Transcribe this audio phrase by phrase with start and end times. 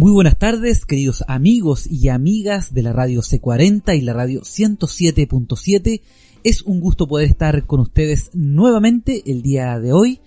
[0.00, 6.00] Muy buenas tardes, queridos amigos y amigas de la radio C40 y la radio 107.7.
[6.42, 10.20] Es un gusto poder estar con ustedes nuevamente el día de hoy.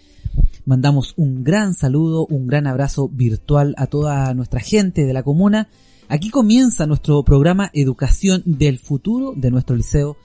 [0.67, 5.69] Mandamos un gran saludo, un gran abrazo virtual a toda nuestra gente de la comuna.
[6.07, 10.17] Aquí comienza nuestro programa Educación del Futuro de nuestro liceo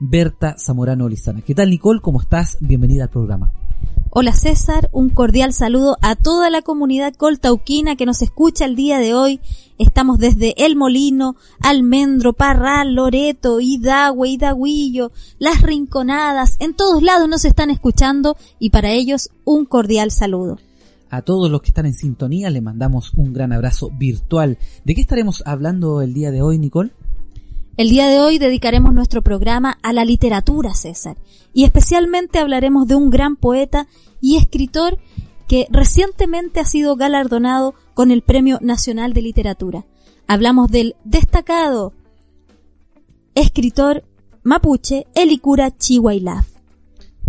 [0.00, 1.42] Berta Zamorano Lizana.
[1.42, 2.00] ¿Qué tal Nicole?
[2.00, 2.58] ¿Cómo estás?
[2.60, 3.52] Bienvenida al programa.
[4.10, 8.98] Hola César, un cordial saludo a toda la comunidad coltauquina que nos escucha el día
[8.98, 9.38] de hoy.
[9.76, 17.44] Estamos desde El Molino, Almendro, Parral, Loreto, Hidagüe, Hidagüillo, Las Rinconadas, en todos lados nos
[17.44, 20.56] están escuchando y para ellos un cordial saludo.
[21.10, 24.56] A todos los que están en sintonía le mandamos un gran abrazo virtual.
[24.86, 26.92] ¿De qué estaremos hablando el día de hoy, Nicole?
[27.78, 31.16] El día de hoy dedicaremos nuestro programa a la literatura, César,
[31.54, 33.86] y especialmente hablaremos de un gran poeta
[34.20, 34.98] y escritor
[35.46, 39.86] que recientemente ha sido galardonado con el Premio Nacional de Literatura.
[40.26, 41.92] Hablamos del destacado
[43.36, 44.02] escritor
[44.42, 46.48] mapuche Elikura Chihuailaf.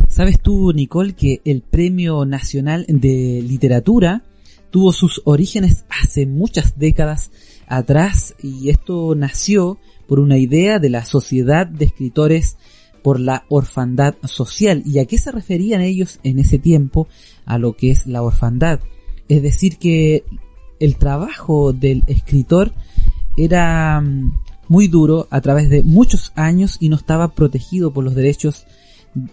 [0.08, 4.23] ¿Sabes tú, Nicole, que el Premio Nacional de Literatura
[4.72, 7.30] tuvo sus orígenes hace muchas décadas
[7.67, 9.78] atrás y esto nació
[10.10, 12.58] por una idea de la Sociedad de Escritores
[13.04, 14.82] por la Orfandad Social.
[14.84, 17.08] ¿Y a qué se referían ellos en ese tiempo?
[17.46, 18.80] A lo que es la orfandad.
[19.28, 20.24] Es decir, que
[20.80, 22.74] el trabajo del escritor
[23.38, 24.34] era mm,
[24.68, 28.66] muy duro a través de muchos años y no estaba protegido por los derechos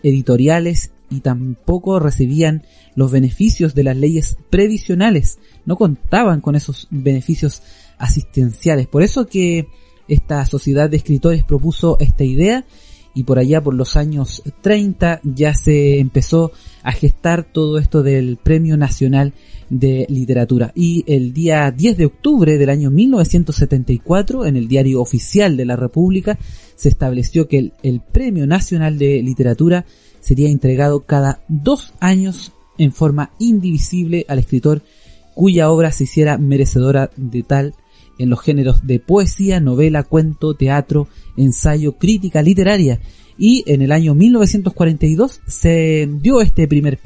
[0.02, 5.38] editoriales y tampoco recibían los beneficios de las leyes previsionales.
[5.64, 7.62] No contaban con esos beneficios
[7.96, 8.86] asistenciales.
[8.86, 9.68] Por eso que
[10.08, 12.64] esta sociedad de escritores propuso esta idea
[13.14, 18.36] y por allá por los años 30 ya se empezó a gestar todo esto del
[18.36, 19.32] Premio Nacional
[19.70, 20.70] de Literatura.
[20.74, 25.76] Y el día 10 de octubre del año 1974, en el Diario Oficial de la
[25.76, 26.38] República,
[26.74, 29.86] se estableció que el, el Premio Nacional de Literatura
[30.20, 34.82] sería entregado cada dos años en forma indivisible al escritor
[35.34, 37.74] cuya obra se hiciera merecedora de tal
[38.18, 43.00] en los géneros de poesía, novela, cuento, teatro, ensayo, crítica literaria.
[43.38, 46.98] Y en el año 1942 se dio este primer,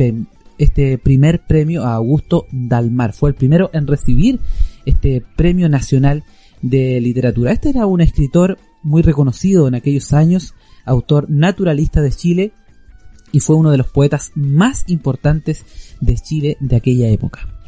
[0.59, 3.13] este primer premio a Augusto Dalmar.
[3.13, 4.41] Fue el primero en recibir
[4.87, 6.25] este premio nacional
[6.63, 7.53] de literatura.
[7.53, 10.55] Este era un escritor muy reconocido en aquellos años,
[10.85, 12.53] autor naturalista de Chile
[13.33, 15.65] y fue uno de los poetas más importantes
[16.01, 17.60] de Chile de aquella época.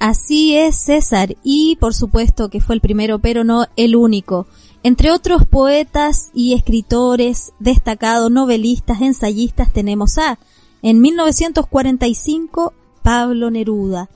[0.00, 4.46] Así es, César, y por supuesto que fue el primero, pero no el único.
[4.82, 10.38] Entre otros poetas y escritores destacados, novelistas, ensayistas, tenemos a,
[10.80, 12.72] en 1945,
[13.02, 14.08] Pablo Neruda,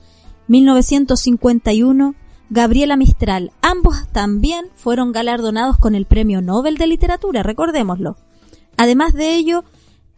[0.47, 2.15] 1951,
[2.49, 3.51] Gabriela Mistral.
[3.61, 8.17] Ambos también fueron galardonados con el Premio Nobel de Literatura, recordémoslo.
[8.75, 9.63] Además de ello,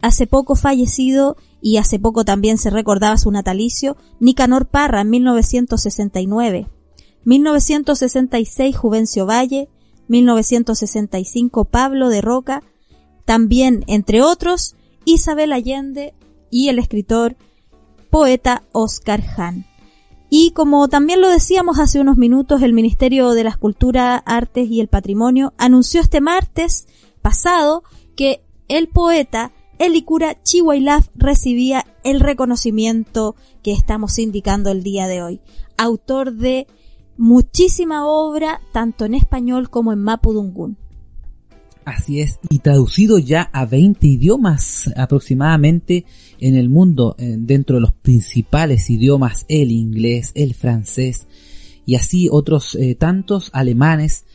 [0.00, 6.68] hace poco fallecido y hace poco también se recordaba su natalicio, Nicanor Parra en 1969,
[7.24, 9.68] 1966 Juvencio Valle,
[10.08, 12.62] 1965 Pablo de Roca,
[13.24, 16.14] también entre otros Isabel Allende
[16.50, 17.36] y el escritor
[18.10, 19.66] poeta Oscar Hahn.
[20.30, 24.80] Y como también lo decíamos hace unos minutos, el Ministerio de las Culturas, Artes y
[24.80, 26.86] el Patrimonio anunció este martes
[27.22, 27.82] pasado
[28.14, 35.40] que el poeta Elikura Chihuailaf recibía el reconocimiento que estamos indicando el día de hoy.
[35.76, 36.66] Autor de
[37.16, 40.76] muchísima obra, tanto en español como en mapudungún.
[41.84, 46.04] Así es, y traducido ya a 20 idiomas aproximadamente
[46.38, 51.26] en el mundo, eh, dentro de los principales idiomas, el inglés, el francés,
[51.86, 54.26] y así otros eh, tantos alemanes,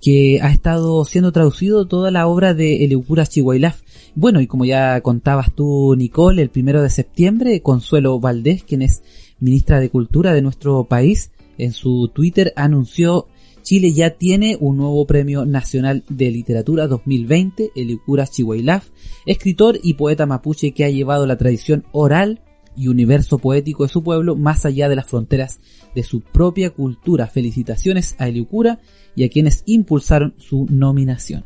[0.00, 3.80] que ha estado siendo traducido toda la obra de Eleukura Chihuailaf.
[4.20, 9.04] Bueno, y como ya contabas tú, Nicole, el primero de septiembre, Consuelo Valdés, quien es
[9.38, 13.28] ministra de Cultura de nuestro país, en su Twitter anunció
[13.62, 18.88] Chile ya tiene un nuevo premio nacional de literatura 2020, Eleukura Chihuailaf,
[19.24, 22.40] escritor y poeta mapuche que ha llevado la tradición oral
[22.76, 25.60] y universo poético de su pueblo más allá de las fronteras
[25.94, 27.28] de su propia cultura.
[27.28, 28.80] Felicitaciones a Eliucura
[29.14, 31.44] y a quienes impulsaron su nominación.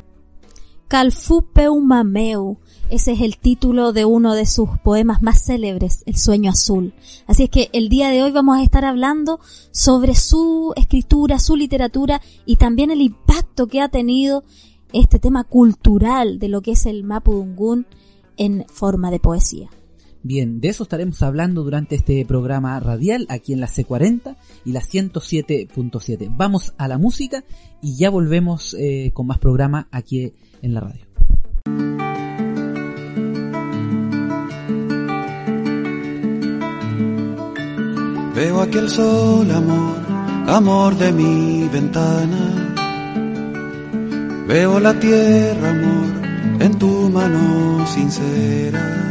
[0.92, 2.58] Calfupeumameu,
[2.90, 6.92] ese es el título de uno de sus poemas más célebres, El sueño azul.
[7.26, 9.40] Así es que el día de hoy vamos a estar hablando
[9.70, 14.44] sobre su escritura, su literatura y también el impacto que ha tenido
[14.92, 17.86] este tema cultural de lo que es el Mapudungún
[18.36, 19.70] en forma de poesía.
[20.22, 24.36] Bien, de eso estaremos hablando durante este programa radial aquí en la C40
[24.66, 26.30] y la 107.7.
[26.36, 27.44] Vamos a la música
[27.80, 31.06] y ya volvemos eh, con más programa aquí en la radio.
[38.34, 39.96] Veo aquel sol, amor,
[40.46, 42.44] amor de mi ventana.
[44.48, 46.22] Veo la tierra, amor,
[46.60, 49.02] en tu mano sincera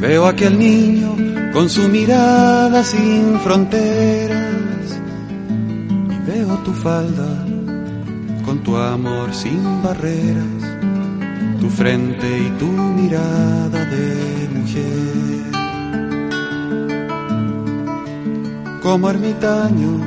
[0.00, 1.16] Veo aquel niño
[1.52, 5.00] con su mirada sin fronteras
[6.10, 7.51] y veo tu falda
[8.44, 10.44] con tu amor sin barreras,
[11.60, 15.42] tu frente y tu mirada de mujer.
[18.82, 20.00] Como ermitaño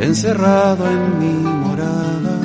[0.00, 1.34] encerrado en mi
[1.64, 2.36] morada,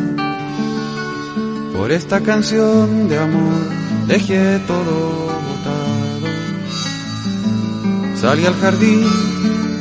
[1.77, 3.63] por esta canción de amor
[4.07, 5.23] dejé todo
[8.23, 9.03] Salí al jardín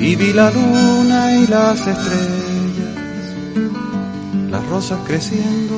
[0.01, 2.52] y vi la luna y las estrellas,
[4.53, 5.77] las rosas creciendo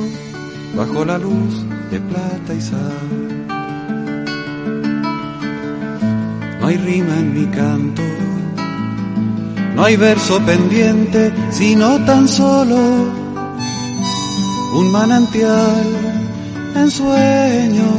[0.75, 3.47] bajo la luz de plata y sal.
[6.59, 8.01] No hay rima en mi canto,
[9.75, 12.75] no hay verso pendiente, sino tan solo
[14.73, 15.87] un manantial
[16.75, 17.95] en sueños.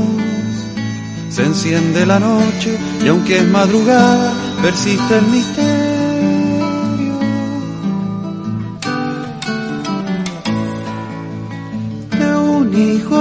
[1.31, 5.66] Se enciende la noche y aunque es madrugada, persiste el misterio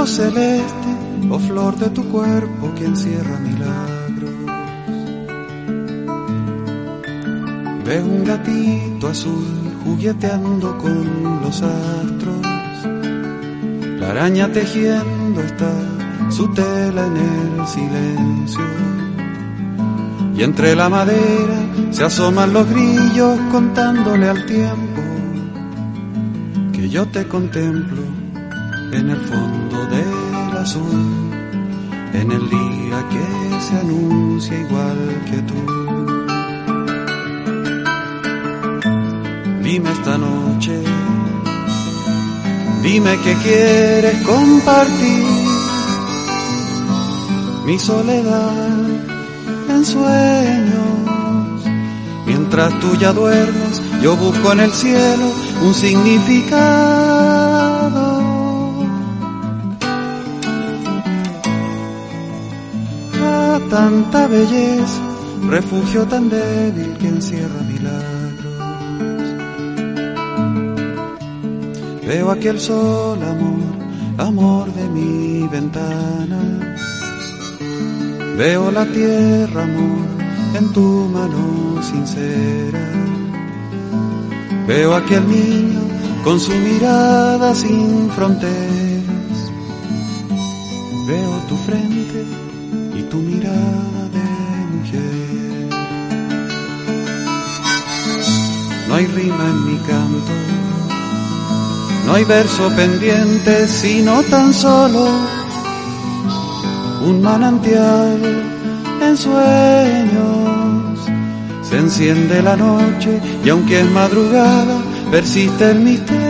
[0.05, 0.91] celeste
[1.29, 4.31] o flor de tu cuerpo que encierra milagros.
[7.85, 9.45] Veo un gatito azul
[9.83, 12.41] jugueteando con los astros,
[13.99, 15.71] la araña tejiendo está
[16.29, 18.65] su tela en el silencio.
[20.35, 21.59] Y entre la madera
[21.91, 25.01] se asoman los grillos contándole al tiempo
[26.73, 28.04] que yo te contemplo
[28.97, 31.31] en el fondo del azul,
[32.13, 35.59] en el día que se anuncia igual que tú.
[39.63, 40.81] Dime esta noche,
[42.83, 45.25] dime que quieres compartir
[47.65, 48.77] mi soledad
[49.69, 50.85] en sueños.
[52.25, 55.31] Mientras tú ya duermes, yo busco en el cielo
[55.63, 57.24] un significado.
[63.75, 65.01] Tanta belleza,
[65.49, 68.57] refugio tan débil que encierra milagros.
[72.07, 73.71] Veo aquel sol, amor,
[74.29, 76.41] amor de mi ventana
[78.37, 80.07] Veo la tierra, amor,
[80.59, 81.43] en tu mano
[81.91, 82.85] sincera.
[84.69, 85.81] Veo aquel niño
[86.23, 89.39] con su mirada sin fronteras.
[91.09, 92.34] Veo tu frente
[93.21, 94.25] de.
[98.87, 100.33] No hay rima en mi canto,
[102.05, 105.07] no hay verso pendiente, sino tan solo
[107.05, 108.19] un manantial
[109.01, 110.99] en sueños.
[111.63, 114.77] Se enciende la noche y aunque es madrugada,
[115.11, 116.24] persiste el misterio.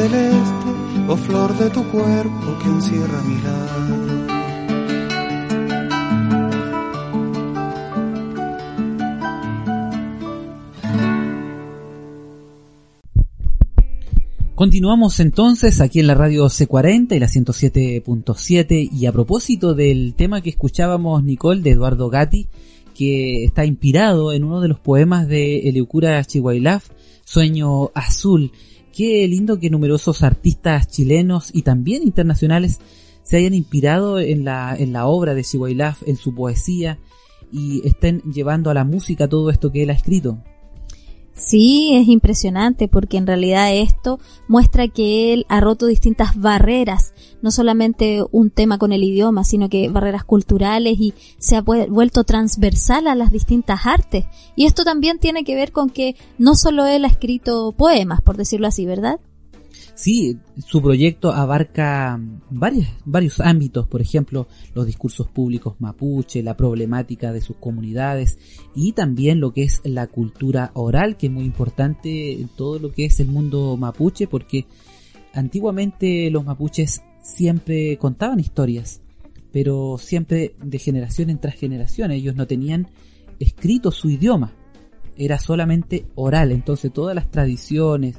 [0.00, 0.70] Celeste
[1.26, 4.30] flor de tu cuerpo que encierra milagros.
[14.54, 20.40] Continuamos entonces aquí en la radio C40 y la 107.7 y a propósito del tema
[20.40, 22.46] que escuchábamos Nicole de Eduardo Gatti
[22.94, 26.88] que está inspirado en uno de los poemas de Eleucura Chihuailaf,
[27.24, 28.52] Sueño Azul.
[29.00, 32.80] Qué lindo que numerosos artistas chilenos y también internacionales
[33.22, 36.98] se hayan inspirado en la, en la obra de Chihuailaf, en su poesía
[37.50, 40.44] y estén llevando a la música todo esto que él ha escrito.
[41.32, 47.50] Sí, es impresionante porque en realidad esto muestra que él ha roto distintas barreras, no
[47.50, 53.06] solamente un tema con el idioma, sino que barreras culturales y se ha vuelto transversal
[53.06, 54.26] a las distintas artes.
[54.54, 58.36] Y esto también tiene que ver con que no solo él ha escrito poemas, por
[58.36, 59.18] decirlo así, ¿verdad?
[60.00, 67.34] Sí, su proyecto abarca varios, varios ámbitos, por ejemplo, los discursos públicos mapuche, la problemática
[67.34, 68.38] de sus comunidades
[68.74, 72.92] y también lo que es la cultura oral, que es muy importante en todo lo
[72.92, 74.64] que es el mundo mapuche, porque
[75.34, 79.02] antiguamente los mapuches siempre contaban historias,
[79.52, 82.10] pero siempre de generación en tras generación.
[82.10, 82.88] Ellos no tenían
[83.38, 84.54] escrito su idioma,
[85.18, 86.52] era solamente oral.
[86.52, 88.16] Entonces todas las tradiciones,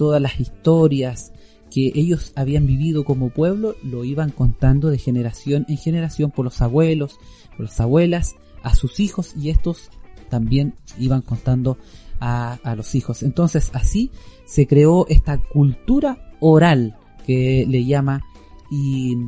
[0.00, 1.30] todas las historias
[1.70, 6.62] que ellos habían vivido como pueblo lo iban contando de generación en generación por los
[6.62, 7.18] abuelos,
[7.54, 9.90] por las abuelas, a sus hijos y estos
[10.30, 11.76] también iban contando
[12.18, 13.22] a, a los hijos.
[13.22, 14.10] Entonces así
[14.46, 18.24] se creó esta cultura oral que le llama
[18.70, 19.18] y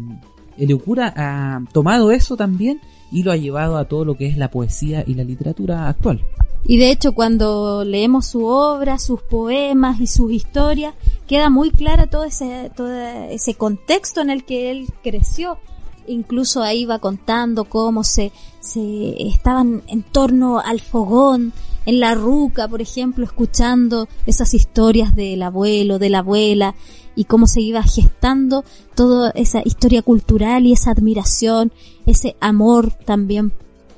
[0.57, 4.50] Eliocura ha tomado eso también y lo ha llevado a todo lo que es la
[4.50, 6.25] poesía y la literatura actual.
[6.64, 10.95] Y de hecho cuando leemos su obra, sus poemas y sus historias,
[11.26, 15.59] queda muy clara todo ese, todo ese contexto en el que él creció.
[16.07, 21.52] Incluso ahí va contando cómo se, se estaban en torno al fogón,
[21.85, 26.75] en la ruca, por ejemplo, escuchando esas historias del abuelo, de la abuela,
[27.14, 28.64] y cómo se iba gestando
[28.95, 31.73] toda esa historia cultural y esa admiración,
[32.07, 33.52] ese amor también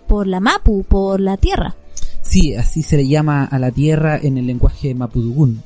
[0.08, 1.76] por la Mapu, por la tierra.
[2.24, 5.62] Sí, así se le llama a la tierra en el lenguaje mapudungún.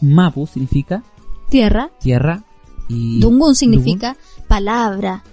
[0.00, 1.02] Mapu significa
[1.48, 2.44] tierra, tierra
[2.88, 4.16] y Dungun significa
[4.48, 5.24] palabra,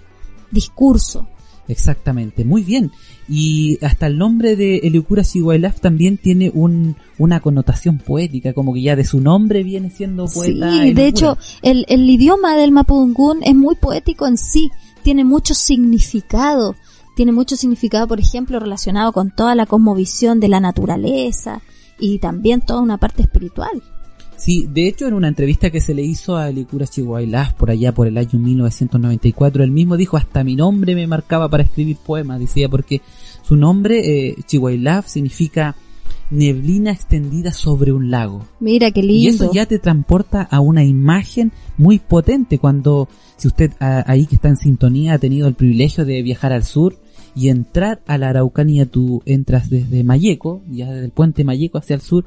[0.50, 1.26] discurso.
[1.68, 2.90] Exactamente, muy bien.
[3.28, 8.82] Y hasta el nombre de Eliukura Shiwailaf también tiene un, una connotación poética, como que
[8.82, 10.72] ya de su nombre viene siendo poeta.
[10.72, 14.70] Sí, de hecho, el, el idioma del Mapudungún es muy poético en sí,
[15.02, 16.74] tiene mucho significado.
[17.14, 21.62] Tiene mucho significado, por ejemplo, relacionado con toda la cosmovisión de la naturaleza
[21.98, 23.82] y también toda una parte espiritual.
[24.36, 27.92] Sí, de hecho en una entrevista que se le hizo a Licura Chihuahilás por allá
[27.92, 32.40] por el año 1994, él mismo dijo hasta mi nombre me marcaba para escribir poemas,
[32.40, 33.02] decía porque
[33.42, 34.36] su nombre, eh,
[35.06, 35.76] significa
[36.30, 38.44] neblina extendida sobre un lago.
[38.58, 39.14] Mira qué lindo.
[39.14, 44.36] Y eso ya te transporta a una imagen muy potente cuando, si usted ahí que
[44.36, 46.96] está en sintonía ha tenido el privilegio de viajar al sur
[47.34, 51.94] y entrar a la Araucanía, tú entras desde Mayeco, ya desde el puente Mayeco hacia
[51.94, 52.24] el sur,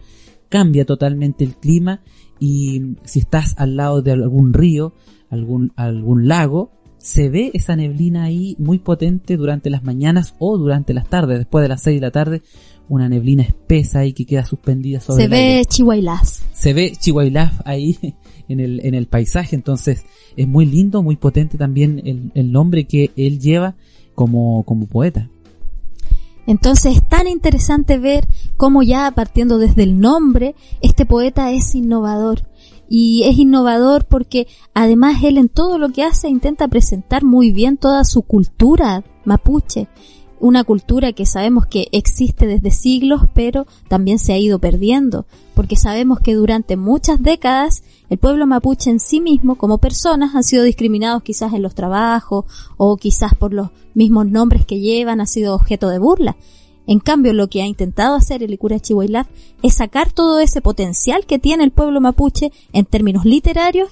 [0.49, 2.01] cambia totalmente el clima
[2.39, 4.93] y si estás al lado de algún río,
[5.29, 10.93] algún, algún lago, se ve esa neblina ahí muy potente durante las mañanas o durante
[10.93, 12.41] las tardes, después de las 6 de la tarde,
[12.89, 16.27] una neblina espesa ahí que queda suspendida sobre Se ve Chihuahilaf.
[16.53, 17.97] Se ve Chihuahilaf ahí
[18.49, 20.03] en el, en el paisaje, entonces
[20.35, 23.75] es muy lindo, muy potente también el, el nombre que él lleva
[24.15, 25.29] como, como poeta.
[26.47, 32.47] Entonces es tan interesante ver cómo ya partiendo desde el nombre, este poeta es innovador.
[32.87, 37.77] Y es innovador porque además él en todo lo que hace intenta presentar muy bien
[37.77, 39.87] toda su cultura mapuche.
[40.39, 45.77] Una cultura que sabemos que existe desde siglos, pero también se ha ido perdiendo, porque
[45.77, 50.63] sabemos que durante muchas décadas el pueblo mapuche en sí mismo, como personas, han sido
[50.63, 52.45] discriminados quizás en los trabajos
[52.77, 56.35] o quizás por los mismos nombres que llevan, ha sido objeto de burla.
[56.87, 59.27] En cambio, lo que ha intentado hacer el Icura Chihuahilaf
[59.63, 63.89] es sacar todo ese potencial que tiene el pueblo mapuche en términos literarios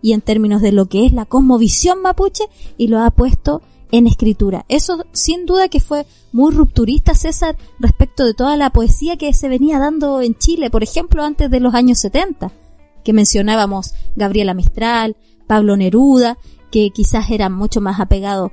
[0.00, 2.44] y en términos de lo que es la cosmovisión mapuche
[2.76, 4.64] y lo ha puesto en escritura.
[4.68, 9.48] Eso sin duda que fue muy rupturista César respecto de toda la poesía que se
[9.48, 12.52] venía dando en Chile, por ejemplo, antes de los años 70
[13.06, 15.14] que mencionábamos Gabriela Mistral,
[15.46, 16.38] Pablo Neruda,
[16.72, 18.50] que quizás eran mucho más apegados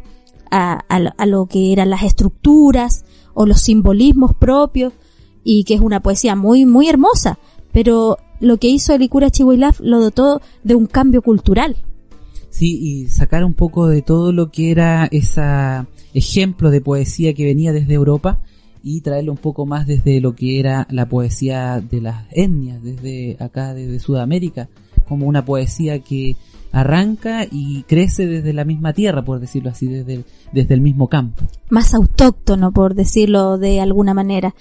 [0.52, 4.94] a, lo que eran las estructuras o los simbolismos propios
[5.44, 7.40] y que es una poesía muy, muy hermosa.
[7.72, 11.76] Pero lo que hizo Elicura Chihuahilaf lo dotó de un cambio cultural.
[12.54, 15.42] Sí, y sacar un poco de todo lo que era ese
[16.14, 18.42] ejemplo de poesía que venía desde Europa
[18.84, 23.38] y traerlo un poco más desde lo que era la poesía de las etnias, desde
[23.40, 24.70] acá, desde Sudamérica,
[25.08, 26.36] como una poesía que
[26.72, 31.08] arranca y crece desde la misma tierra, por decirlo así, desde el, desde el mismo
[31.08, 31.46] campo.
[31.72, 34.54] Más autóctono, por decirlo de alguna manera.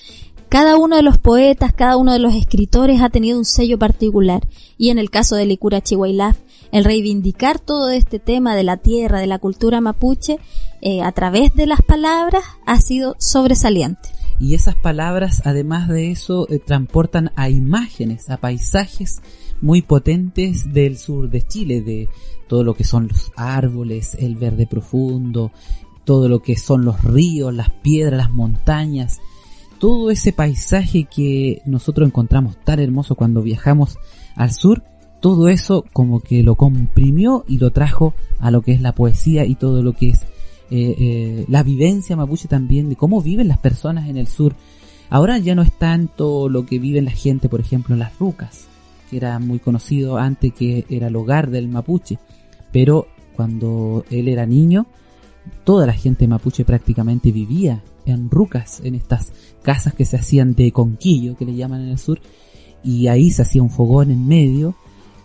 [0.48, 4.46] Cada uno de los poetas, cada uno de los escritores ha tenido un sello particular.
[4.78, 6.38] Y en el caso de Licura Chihuahilaf,
[6.72, 10.38] el reivindicar todo este tema de la tierra, de la cultura mapuche,
[10.80, 14.08] eh, a través de las palabras, ha sido sobresaliente.
[14.40, 19.22] Y esas palabras, además de eso, eh, transportan a imágenes, a paisajes
[19.60, 22.08] muy potentes del sur de Chile, de
[22.48, 25.52] todo lo que son los árboles, el verde profundo,
[26.04, 29.20] todo lo que son los ríos, las piedras, las montañas,
[29.78, 33.98] todo ese paisaje que nosotros encontramos tan hermoso cuando viajamos
[34.34, 34.82] al sur,
[35.22, 39.44] todo eso como que lo comprimió y lo trajo a lo que es la poesía
[39.46, 40.22] y todo lo que es
[40.72, 44.56] eh, eh, la vivencia mapuche también de cómo viven las personas en el sur.
[45.10, 48.66] Ahora ya no es tanto lo que vive la gente, por ejemplo, en las rucas,
[49.08, 52.18] que era muy conocido antes que era el hogar del mapuche,
[52.72, 54.86] pero cuando él era niño,
[55.62, 60.72] toda la gente mapuche prácticamente vivía en rucas, en estas casas que se hacían de
[60.72, 62.18] conquillo, que le llaman en el sur,
[62.82, 64.74] y ahí se hacía un fogón en medio,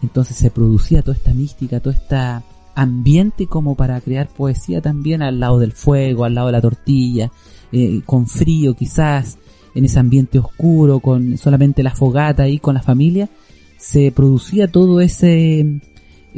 [0.02, 2.16] entonces se producía toda esta mística, todo este
[2.76, 7.32] ambiente como para crear poesía también al lado del fuego, al lado de la tortilla,
[7.72, 9.38] eh, con frío quizás,
[9.74, 13.30] en ese ambiente oscuro, con solamente la fogata ahí con la familia,
[13.78, 15.82] se producía todo ese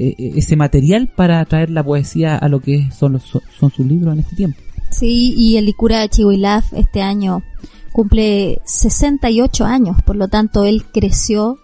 [0.01, 4.13] eh, ese material para traer la poesía a lo que son los, son sus libros
[4.13, 4.57] en este tiempo.
[4.91, 7.43] Sí, y el Licura Chihuilaf este año
[7.91, 11.59] cumple 68 años, por lo tanto él creció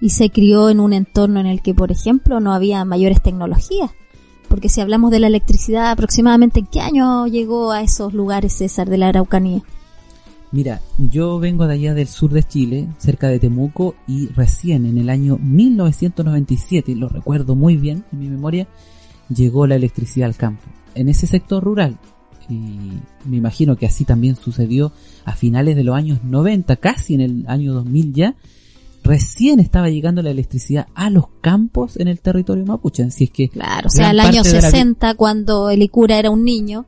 [0.00, 3.90] y se crió en un entorno en el que, por ejemplo, no había mayores tecnologías.
[4.48, 8.88] Porque si hablamos de la electricidad, aproximadamente en qué año llegó a esos lugares César
[8.88, 9.62] de la Araucanía?
[10.50, 14.96] Mira, yo vengo de allá del sur de Chile, cerca de Temuco, y recién en
[14.96, 18.66] el año 1997, lo recuerdo muy bien en mi memoria,
[19.28, 20.62] llegó la electricidad al campo.
[20.94, 21.98] En ese sector rural,
[22.48, 22.54] y
[23.26, 24.92] me imagino que así también sucedió
[25.26, 28.34] a finales de los años 90, casi en el año 2000 ya,
[29.08, 33.02] recién estaba llegando la electricidad a los campos en el territorio mapuche.
[33.02, 33.48] Así es que.
[33.48, 36.86] Claro, o sea, el año 60, cuando el Icura era un niño,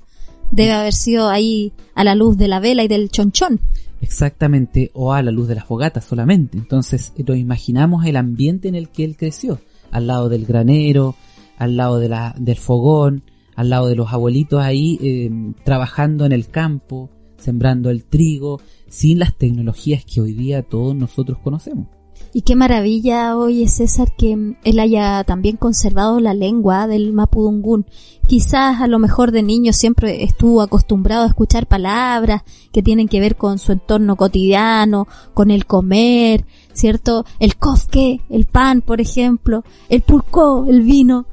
[0.52, 3.60] debe haber sido ahí a la luz de la vela y del chonchón.
[4.02, 6.58] Exactamente, o a la luz de las fogatas solamente.
[6.58, 9.58] Entonces, nos imaginamos el ambiente en el que él creció,
[9.90, 11.16] al lado del granero,
[11.56, 13.24] al lado de la, del fogón,
[13.56, 15.30] al lado de los abuelitos ahí eh,
[15.64, 21.38] trabajando en el campo, sembrando el trigo, sin las tecnologías que hoy día todos nosotros
[21.42, 21.99] conocemos.
[22.32, 27.86] Y qué maravilla hoy es César que él haya también conservado la lengua del mapudungún.
[28.28, 33.18] Quizás a lo mejor de niño siempre estuvo acostumbrado a escuchar palabras que tienen que
[33.18, 37.24] ver con su entorno cotidiano, con el comer, ¿cierto?
[37.40, 41.26] El kofke, el pan, por ejemplo, el pulco, el vino,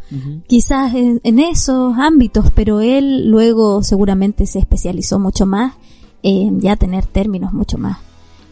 [0.48, 5.76] quizás en, en, esos ámbitos, pero él luego seguramente se especializó mucho más
[6.24, 8.07] en ya tener términos mucho más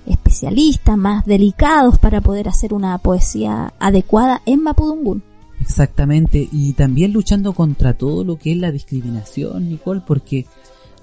[0.07, 5.23] especialistas, más delicados para poder hacer una poesía adecuada en Mapudungún.
[5.59, 10.45] Exactamente, y también luchando contra todo lo que es la discriminación, Nicole, porque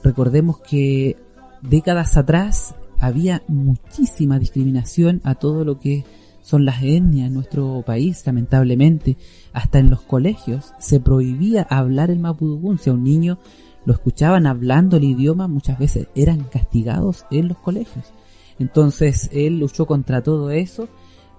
[0.02, 1.16] recordemos que
[1.62, 6.04] décadas atrás había muchísima discriminación a todo lo que
[6.42, 9.16] son las etnias en nuestro país, lamentablemente.
[9.52, 12.78] Hasta en los colegios se prohibía hablar el mapudungún.
[12.78, 13.38] Si a un niño
[13.84, 18.12] lo escuchaban hablando el idioma, muchas veces eran castigados en los colegios.
[18.58, 20.88] Entonces él luchó contra todo eso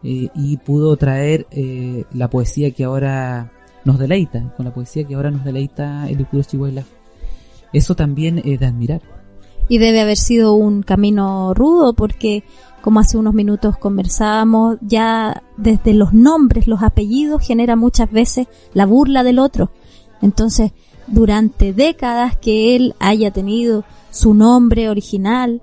[0.04, 3.52] eh, y pudo traer eh, la poesía que ahora
[3.86, 6.84] nos deleita, con la poesía que ahora nos deleita el Icuro Chihuahua.
[7.72, 9.02] Eso también es de admirar.
[9.70, 12.44] Y debe haber sido un camino rudo porque,
[12.82, 18.86] como hace unos minutos conversábamos, ya desde los nombres, los apellidos genera muchas veces la
[18.86, 19.72] burla del otro.
[20.22, 20.74] Entonces,
[21.08, 25.62] durante décadas que él haya tenido su nombre original,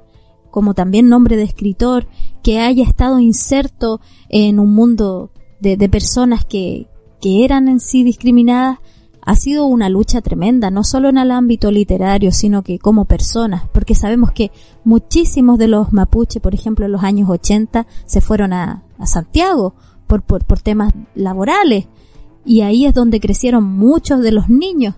[0.51, 2.07] como también nombre de escritor,
[2.43, 6.87] que haya estado inserto en un mundo de, personas que,
[7.21, 8.79] que eran en sí discriminadas,
[9.23, 13.65] ha sido una lucha tremenda, no solo en el ámbito literario, sino que como personas,
[13.73, 14.51] porque sabemos que
[14.85, 19.75] muchísimos de los mapuches, por ejemplo, en los años 80, se fueron a, a Santiago
[20.07, 21.87] por, por, por temas laborales,
[22.45, 24.95] y ahí es donde crecieron muchos de los niños,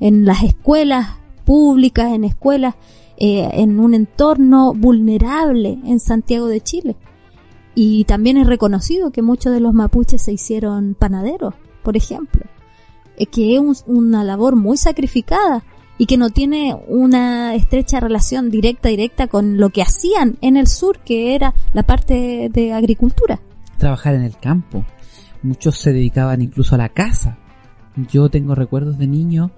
[0.00, 1.10] en las escuelas
[1.44, 2.74] públicas, en escuelas
[3.24, 6.96] eh, en un entorno vulnerable en Santiago de Chile.
[7.72, 11.54] Y también es reconocido que muchos de los mapuches se hicieron panaderos,
[11.84, 12.42] por ejemplo,
[13.16, 15.62] eh, que es una labor muy sacrificada
[15.98, 20.66] y que no tiene una estrecha relación directa directa con lo que hacían en el
[20.66, 23.40] sur, que era la parte de agricultura.
[23.78, 24.84] Trabajar en el campo.
[25.44, 27.38] Muchos se dedicaban incluso a la casa.
[28.10, 29.52] Yo tengo recuerdos de niño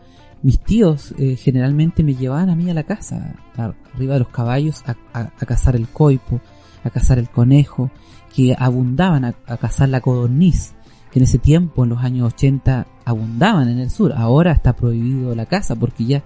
[0.45, 4.85] mis tíos eh, generalmente me llevaban a mí a la casa, arriba de los caballos,
[4.87, 6.39] a, cazar el coipo,
[6.85, 7.91] a cazar el conejo,
[8.37, 10.75] que abundaban a, cazar la codorniz,
[11.11, 14.13] que en ese tiempo, en los años 80, abundaban en el sur.
[14.13, 16.25] Ahora está prohibido la caza porque ya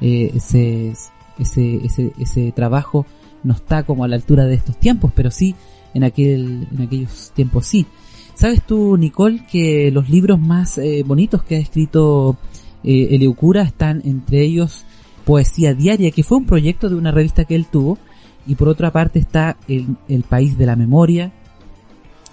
[0.00, 0.92] eh, ese,
[1.38, 3.06] ese, ese, ese trabajo
[3.44, 5.54] no está como a la altura de estos tiempos, pero sí
[5.94, 7.86] en aquel, en aquellos tiempos sí.
[8.34, 12.38] ¿Sabes tú, Nicole, que los libros más eh, bonitos que ha escrito
[12.84, 14.84] eh, Eleucura están entre ellos
[15.24, 17.98] Poesía Diaria, que fue un proyecto de una revista que él tuvo,
[18.46, 21.32] y por otra parte está El, el País de la Memoria,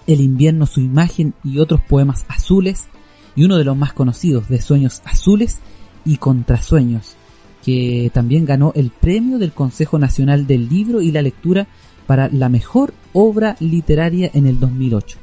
[0.06, 2.88] El Invierno, su imagen y otros poemas azules,
[3.36, 5.60] y uno de los más conocidos, de Sueños Azules
[6.04, 7.14] y Contrasueños,
[7.64, 11.68] que también ganó el premio del Consejo Nacional del Libro y la Lectura
[12.06, 15.18] para la mejor obra literaria en el 2008.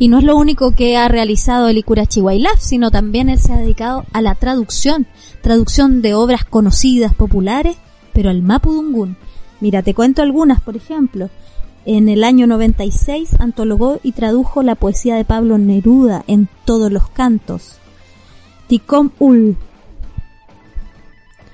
[0.00, 3.52] Y no es lo único que ha realizado el Ikura Chihuahilaf, sino también él se
[3.52, 5.06] ha dedicado a la traducción,
[5.42, 7.76] traducción de obras conocidas, populares,
[8.14, 9.18] pero al Mapudungun.
[9.60, 11.28] Mira, te cuento algunas, por ejemplo.
[11.84, 17.10] En el año 96 antologó y tradujo la poesía de Pablo Neruda en todos los
[17.10, 17.74] cantos.
[18.68, 19.58] Ticom Ul.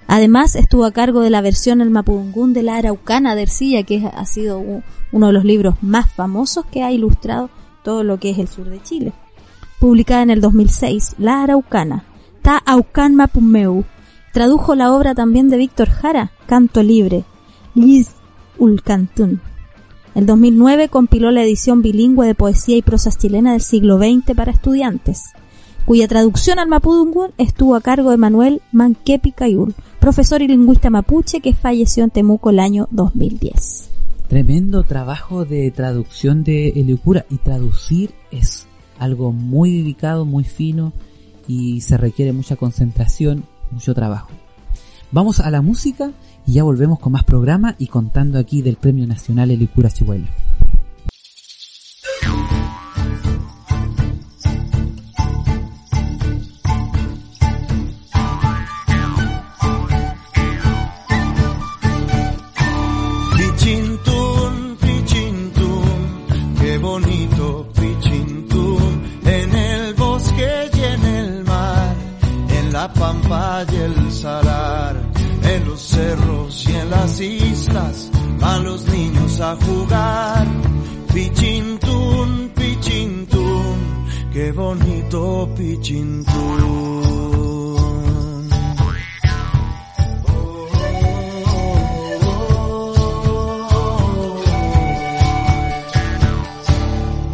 [0.07, 4.07] Además estuvo a cargo de la versión El Mapudungún de la Araucana de Ercilla, que
[4.07, 4.63] ha sido
[5.11, 7.51] uno de los libros más famosos que ha ilustrado
[7.87, 9.13] todo lo que es el sur de Chile.
[9.79, 12.05] Publicada en el 2006, La Araucana,
[12.43, 13.85] Ta Aucan Mapumeu,
[14.33, 17.23] tradujo la obra también de Víctor Jara, Canto Libre,
[17.77, 18.11] Liz
[18.59, 19.41] Ulcantún.
[20.17, 24.51] El 2009 compiló la edición bilingüe de poesía y prosas chilena del siglo XX para
[24.51, 25.27] estudiantes,
[25.85, 31.41] cuya traducción al mapudungun estuvo a cargo de Manuel Manquepi Cayul, profesor y lingüista mapuche
[31.41, 33.96] que falleció en Temuco el año 2010.
[34.29, 38.67] Tremendo trabajo de traducción de Eliocura y traducir es
[38.99, 40.93] algo muy dedicado, muy fino
[41.47, 44.31] y se requiere mucha concentración, mucho trabajo.
[45.13, 46.11] Vamos a la música
[46.45, 50.27] y ya volvemos con más programa y contando aquí del Premio Nacional Eliocura Chihuahua.
[72.95, 74.97] Y el salar,
[75.43, 80.47] en los cerros y en las islas, van los niños a jugar.
[81.13, 87.27] Pichintún, pichintún, qué bonito pichintún.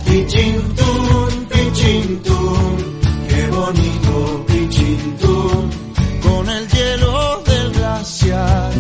[0.05, 2.42] Pichintún, pichintún,
[6.23, 8.73] con el hielo del glaciar,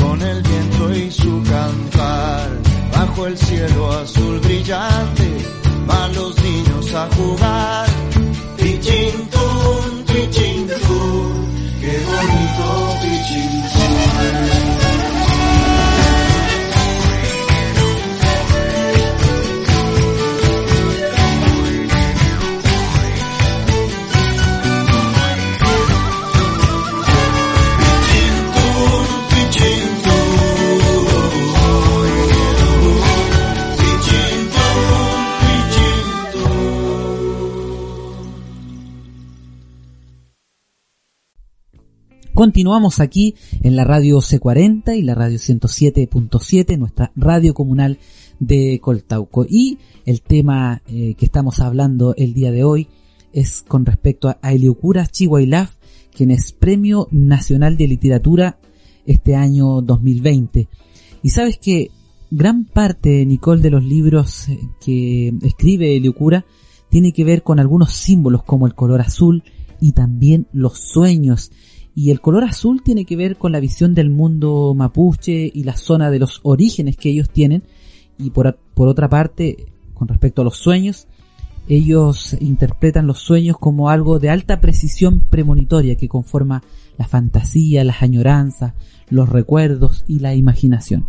[0.00, 2.50] con el viento y su cantar,
[2.92, 4.17] bajo el cielo azul
[42.38, 47.98] Continuamos aquí en la radio C40 y la radio 107.7, nuestra radio comunal
[48.38, 49.44] de Coltauco.
[49.44, 52.86] Y el tema eh, que estamos hablando el día de hoy
[53.32, 55.74] es con respecto a, Eliocura Chihuailaf,
[56.16, 58.60] quien es Premio Nacional de Literatura
[59.04, 60.68] este año 2020.
[61.24, 61.90] Y sabes que
[62.30, 66.46] gran parte, Nicole, de los libros eh, que escribe Eliocura
[66.88, 69.42] tiene que ver con algunos símbolos como el color azul
[69.80, 71.50] y también los sueños
[71.98, 75.76] y el color azul tiene que ver con la visión del mundo mapuche y la
[75.76, 77.64] zona de los orígenes que ellos tienen.
[78.20, 81.08] Y por, por otra parte, con respecto a los sueños,
[81.68, 86.62] ellos interpretan los sueños como algo de alta precisión premonitoria que conforma
[86.98, 88.74] la fantasía, las añoranzas,
[89.10, 91.04] los recuerdos y la imaginación.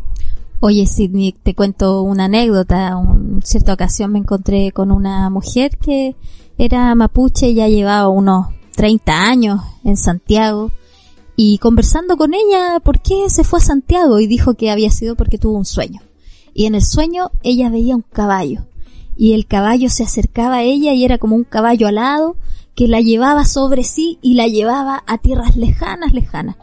[0.60, 2.99] Oye, Sidney, te cuento una anécdota.
[2.99, 6.15] En cierta ocasión me encontré con una mujer que
[6.58, 10.71] era mapuche y ya llevaba unos 30 años en Santiago
[11.41, 15.15] y conversando con ella por qué se fue a Santiago y dijo que había sido
[15.15, 16.02] porque tuvo un sueño.
[16.54, 18.65] Y en el sueño ella veía un caballo
[19.15, 22.36] y el caballo se acercaba a ella y era como un caballo alado
[22.75, 26.58] que la llevaba sobre sí y la llevaba a tierras lejanas, lejanas.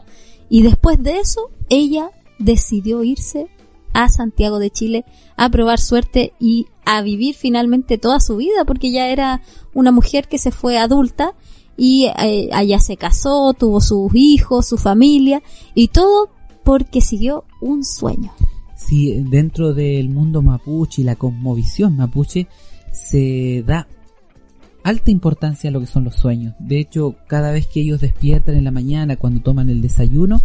[0.47, 3.47] Y después de eso, ella decidió irse
[3.93, 5.05] a Santiago de Chile
[5.37, 9.41] a probar suerte y a vivir finalmente toda su vida porque ya era
[9.73, 11.33] una mujer que se fue adulta
[11.77, 15.41] y eh, allá se casó, tuvo sus hijos, su familia
[15.75, 16.29] y todo
[16.63, 18.31] porque siguió un sueño.
[18.75, 22.47] Sí, dentro del mundo mapuche y la cosmovisión mapuche
[22.91, 23.87] se da
[24.83, 26.55] alta importancia a lo que son los sueños.
[26.59, 30.41] De hecho, cada vez que ellos despiertan en la mañana, cuando toman el desayuno,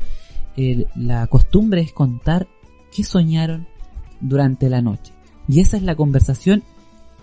[0.97, 2.49] la costumbre es contar
[2.95, 3.67] qué soñaron
[4.21, 5.13] durante la noche.
[5.49, 6.63] Y esa es la conversación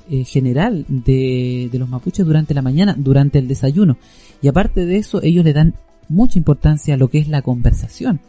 [0.09, 3.97] eh, general de, de los mapuches durante la mañana, durante el desayuno.
[4.41, 5.75] Y aparte de eso, ellos le dan
[6.07, 8.19] mucha importancia a lo que es la conversación.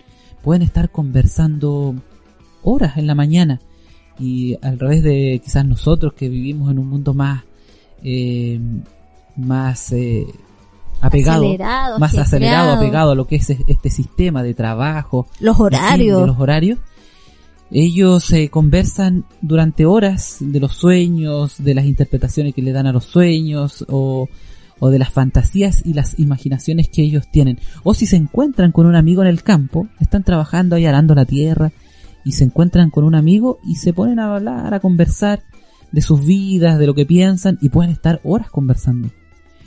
[0.43, 1.95] Pueden estar conversando
[2.63, 3.61] horas en la mañana
[4.19, 7.43] y al revés de quizás nosotros que vivimos en un mundo más
[8.03, 8.61] eh,
[9.37, 10.27] más eh,
[11.01, 16.21] apegado, Acelerado, más acelerado, apegado a lo que es este sistema de trabajo, Los horarios.
[16.21, 16.79] de los horarios.
[17.73, 22.93] Ellos eh, conversan durante horas de los sueños, de las interpretaciones que le dan a
[22.93, 24.29] los sueños o,
[24.81, 27.61] o de las fantasías y las imaginaciones que ellos tienen.
[27.85, 31.27] O si se encuentran con un amigo en el campo, están trabajando ahí arando la
[31.27, 31.71] tierra
[32.25, 35.45] y se encuentran con un amigo y se ponen a hablar, a conversar
[35.93, 39.11] de sus vidas, de lo que piensan y pueden estar horas conversando.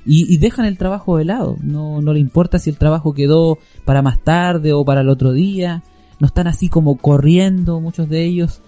[0.05, 3.59] Y, y dejan el trabajo de lado, no, no le importa si el trabajo quedó
[3.85, 5.81] para más tarde o para el otro día,
[6.23, 8.61] no están así como corriendo muchos de ellos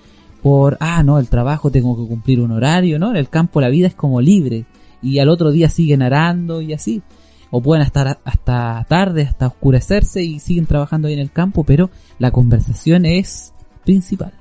[0.44, 3.12] por, ah, no, el trabajo tengo que cumplir un horario, ¿no?
[3.12, 4.66] En el campo la vida es como libre
[5.02, 7.02] y al otro día siguen arando y así.
[7.52, 11.90] O pueden estar hasta tarde, hasta oscurecerse y siguen trabajando ahí en el campo, pero
[12.20, 13.54] la conversación es
[13.86, 14.34] principal.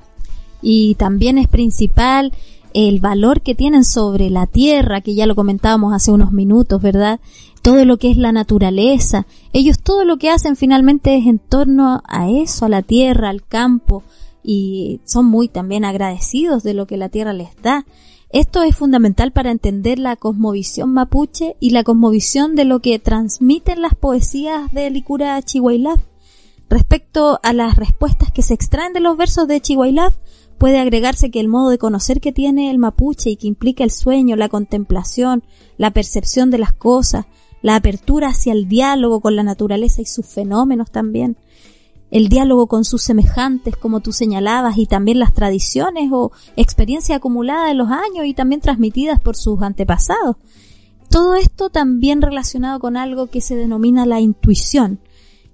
[0.61, 2.33] y también es principal
[2.73, 7.21] el valor que tienen sobre la tierra, que ya lo comentábamos hace unos minutos, ¿verdad?
[7.65, 9.27] Todo lo que es la naturaleza.
[9.55, 13.43] Ellos todo lo que hacen finalmente es en torno a eso, a la tierra, al
[13.43, 14.03] campo,
[14.43, 17.87] y son muy también agradecidos de lo que la tierra les da.
[18.29, 23.81] Esto es fundamental para entender la cosmovisión mapuche y la cosmovisión de lo que transmiten
[23.81, 26.03] las poesías de Licura Chihuahilaf.
[26.69, 30.15] Respecto a las respuestas que se extraen de los versos de Chihuahilaf,
[30.59, 33.91] puede agregarse que el modo de conocer que tiene el mapuche y que implica el
[33.91, 35.45] sueño, la contemplación,
[35.79, 37.25] la percepción de las cosas,
[37.65, 41.39] la apertura hacia el diálogo con la naturaleza y sus fenómenos también,
[42.11, 47.71] el diálogo con sus semejantes, como tú señalabas, y también las tradiciones o experiencias acumuladas
[47.71, 50.37] en los años y también transmitidas por sus antepasados.
[51.09, 55.01] Todo esto también relacionado con algo que se denomina la intuición,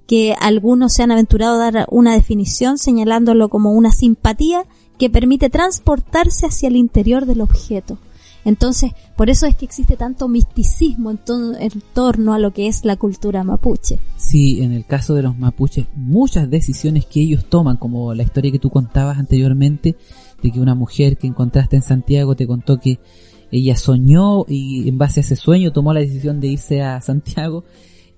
[0.08, 4.66] que algunos se han aventurado a dar una definición señalándolo como una simpatía
[4.98, 7.98] que permite transportarse hacia el interior del objeto.
[8.44, 11.18] Entonces, por eso es que existe tanto misticismo en,
[11.58, 13.98] en torno a lo que es la cultura mapuche.
[14.16, 18.52] Sí, en el caso de los mapuches, muchas decisiones que ellos toman, como la historia
[18.52, 19.96] que tú contabas anteriormente,
[20.42, 22.98] de que una mujer que encontraste en Santiago te contó que
[23.50, 27.64] ella soñó y en base a ese sueño tomó la decisión de irse a Santiago.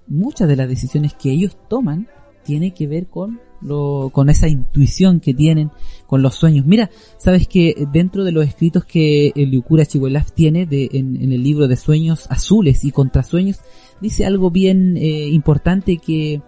[0.06, 2.08] Muchas de las decisiones que ellos toman
[2.44, 5.70] tiene que ver con lo, con esa intuición que tienen,
[6.06, 6.66] con los sueños.
[6.66, 11.32] Mira, sabes que dentro de los escritos que el Liucura Chihuelaf tiene de, en, en
[11.32, 13.60] el libro de sueños azules y contrasueños,
[14.00, 16.42] dice algo bien eh, importante que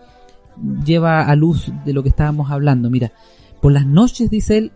[0.84, 2.90] lleva a luz de lo que estábamos hablando.
[2.90, 3.12] Mira,
[3.60, 4.72] por las noches, dice él,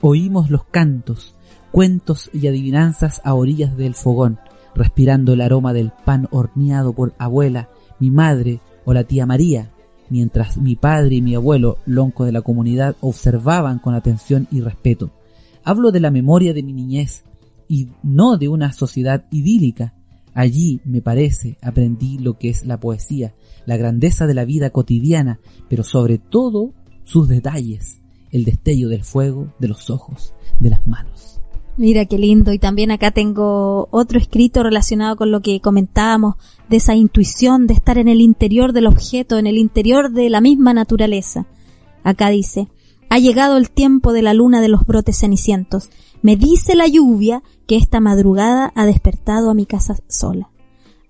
[0.00, 1.34] oímos los cantos,
[1.70, 4.38] cuentos y adivinanzas a orillas del fogón,
[4.74, 9.70] respirando el aroma del pan horneado por abuela, mi madre o la tía María,
[10.10, 15.10] mientras mi padre y mi abuelo, lonco de la comunidad, observaban con atención y respeto.
[15.64, 17.24] Hablo de la memoria de mi niñez
[17.68, 19.94] y no de una sociedad idílica.
[20.34, 23.34] Allí, me parece, aprendí lo que es la poesía,
[23.66, 26.72] la grandeza de la vida cotidiana, pero sobre todo
[27.04, 31.09] sus detalles, el destello del fuego, de los ojos, de las manos.
[31.76, 32.52] Mira qué lindo.
[32.52, 36.34] Y también acá tengo otro escrito relacionado con lo que comentábamos
[36.68, 40.40] de esa intuición de estar en el interior del objeto, en el interior de la
[40.40, 41.46] misma naturaleza.
[42.02, 42.68] Acá dice,
[43.08, 45.90] ha llegado el tiempo de la luna de los brotes cenicientos.
[46.22, 50.50] Me dice la lluvia que esta madrugada ha despertado a mi casa sola.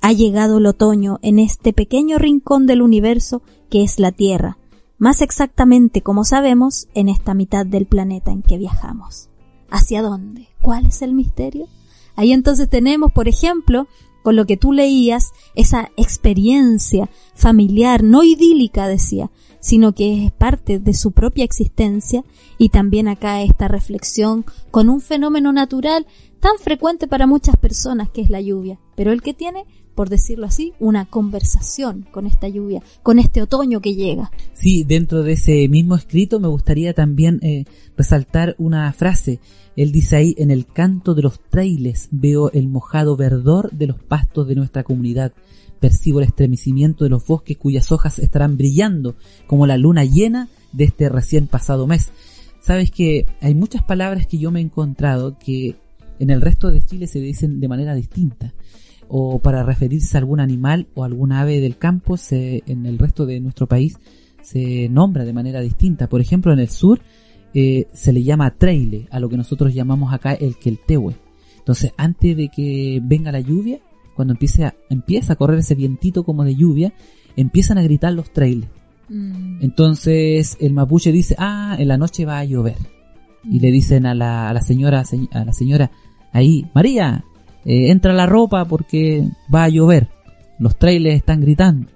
[0.00, 4.58] Ha llegado el otoño en este pequeño rincón del universo que es la Tierra,
[5.00, 9.29] más exactamente, como sabemos, en esta mitad del planeta en que viajamos.
[9.70, 10.48] ¿Hacia dónde?
[10.60, 11.68] ¿Cuál es el misterio?
[12.16, 13.86] Ahí entonces tenemos, por ejemplo,
[14.22, 19.30] con lo que tú leías, esa experiencia familiar, no idílica, decía,
[19.60, 22.24] sino que es parte de su propia existencia
[22.58, 26.06] y también acá esta reflexión con un fenómeno natural
[26.40, 29.64] tan frecuente para muchas personas que es la lluvia, pero el que tiene,
[30.00, 34.32] por decirlo así, una conversación con esta lluvia, con este otoño que llega.
[34.54, 37.66] Sí, dentro de ese mismo escrito me gustaría también eh,
[37.98, 39.40] resaltar una frase.
[39.76, 43.98] Él dice ahí, en el canto de los trailes veo el mojado verdor de los
[44.02, 45.34] pastos de nuestra comunidad.
[45.80, 50.84] Percibo el estremecimiento de los bosques cuyas hojas estarán brillando como la luna llena de
[50.84, 52.10] este recién pasado mes.
[52.62, 55.76] Sabes que hay muchas palabras que yo me he encontrado que
[56.18, 58.54] en el resto de Chile se dicen de manera distinta.
[59.12, 63.26] O para referirse a algún animal o algún ave del campo, se, en el resto
[63.26, 63.98] de nuestro país
[64.42, 66.08] se nombra de manera distinta.
[66.08, 67.00] Por ejemplo, en el sur
[67.52, 71.16] eh, se le llama treile, a lo que nosotros llamamos acá el queltehue.
[71.58, 73.80] Entonces, antes de que venga la lluvia,
[74.14, 76.92] cuando empiece a, empieza a correr ese vientito como de lluvia,
[77.36, 78.68] empiezan a gritar los trailes.
[79.08, 82.76] Entonces el mapuche dice, ah, en la noche va a llover.
[83.42, 85.90] Y le dicen a la, a la señora, a la señora,
[86.32, 87.24] ahí, María,
[87.64, 90.08] eh, entra la ropa porque va a llover,
[90.58, 91.88] los trailers están gritando.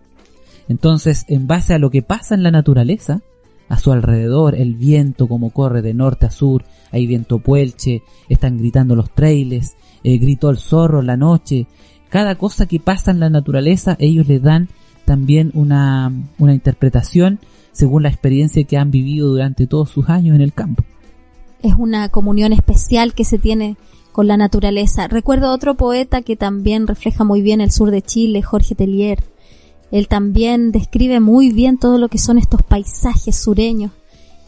[0.68, 3.20] Entonces, en base a lo que pasa en la naturaleza,
[3.68, 8.58] a su alrededor, el viento como corre de norte a sur, hay viento puelche, están
[8.58, 11.66] gritando los trailers, eh, gritó el zorro la noche,
[12.08, 14.68] cada cosa que pasa en la naturaleza, ellos le dan
[15.04, 17.40] también una, una interpretación
[17.72, 20.84] según la experiencia que han vivido durante todos sus años en el campo.
[21.62, 23.76] Es una comunión especial que se tiene
[24.14, 25.08] con la naturaleza.
[25.08, 29.24] Recuerdo otro poeta que también refleja muy bien el sur de Chile, Jorge Tellier.
[29.90, 33.90] Él también describe muy bien todo lo que son estos paisajes sureños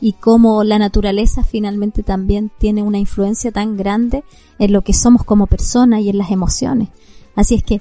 [0.00, 4.22] y cómo la naturaleza finalmente también tiene una influencia tan grande
[4.61, 6.90] en lo que somos como personas y en las emociones.
[7.35, 7.81] Así es que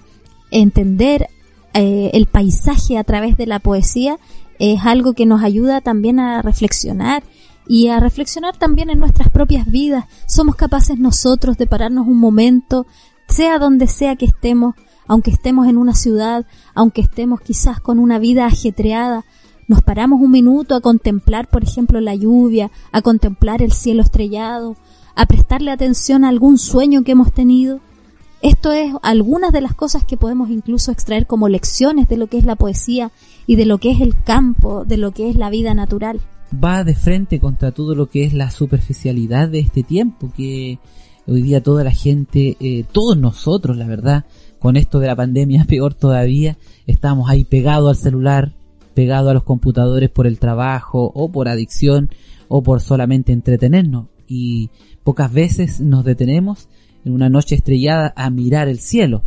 [0.50, 1.28] entender
[1.76, 4.18] eh, el paisaje a través de la poesía
[4.58, 7.22] es algo que nos ayuda también a reflexionar
[7.68, 10.06] y a reflexionar también en nuestras propias vidas.
[10.28, 12.86] Somos capaces nosotros de pararnos un momento,
[13.28, 14.76] sea donde sea que estemos,
[15.08, 19.26] aunque estemos en una ciudad, aunque estemos quizás con una vida ajetreada,
[19.68, 24.76] nos paramos un minuto a contemplar, por ejemplo, la lluvia, a contemplar el cielo estrellado,
[25.16, 27.80] a prestarle atención a algún sueño que hemos tenido.
[28.42, 32.38] Esto es algunas de las cosas que podemos incluso extraer como lecciones de lo que
[32.38, 33.12] es la poesía
[33.48, 36.22] y de lo que es el campo, de lo que es la vida natural.
[36.64, 40.80] Va de frente contra todo lo que es la superficialidad de este tiempo, que
[41.28, 44.26] hoy día toda la gente, eh, todos nosotros, la verdad,
[44.60, 48.54] con esto de la pandemia peor todavía, estamos ahí pegados al celular,
[48.94, 52.10] pegados a los computadores por el trabajo o por adicción
[52.48, 54.70] o por solamente entretenernos y
[55.04, 56.68] pocas veces nos detenemos
[57.04, 59.24] en una noche estrellada a mirar el cielo.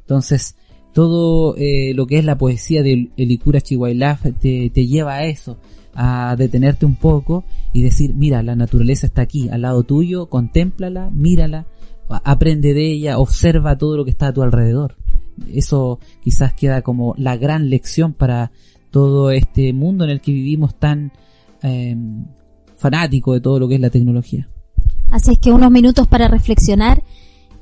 [0.00, 0.56] Entonces,
[0.92, 5.58] todo eh, lo que es la poesía de Elikura Chihuahilaf te, te lleva a eso,
[6.00, 11.10] a detenerte un poco y decir, mira, la naturaleza está aquí, al lado tuyo, contémplala,
[11.10, 11.66] mírala,
[12.08, 14.94] aprende de ella, observa todo lo que está a tu alrededor.
[15.52, 18.52] Eso quizás queda como la gran lección para
[18.92, 21.10] todo este mundo en el que vivimos tan
[21.64, 21.96] eh,
[22.76, 24.48] fanático de todo lo que es la tecnología.
[25.10, 27.02] Así es que unos minutos para reflexionar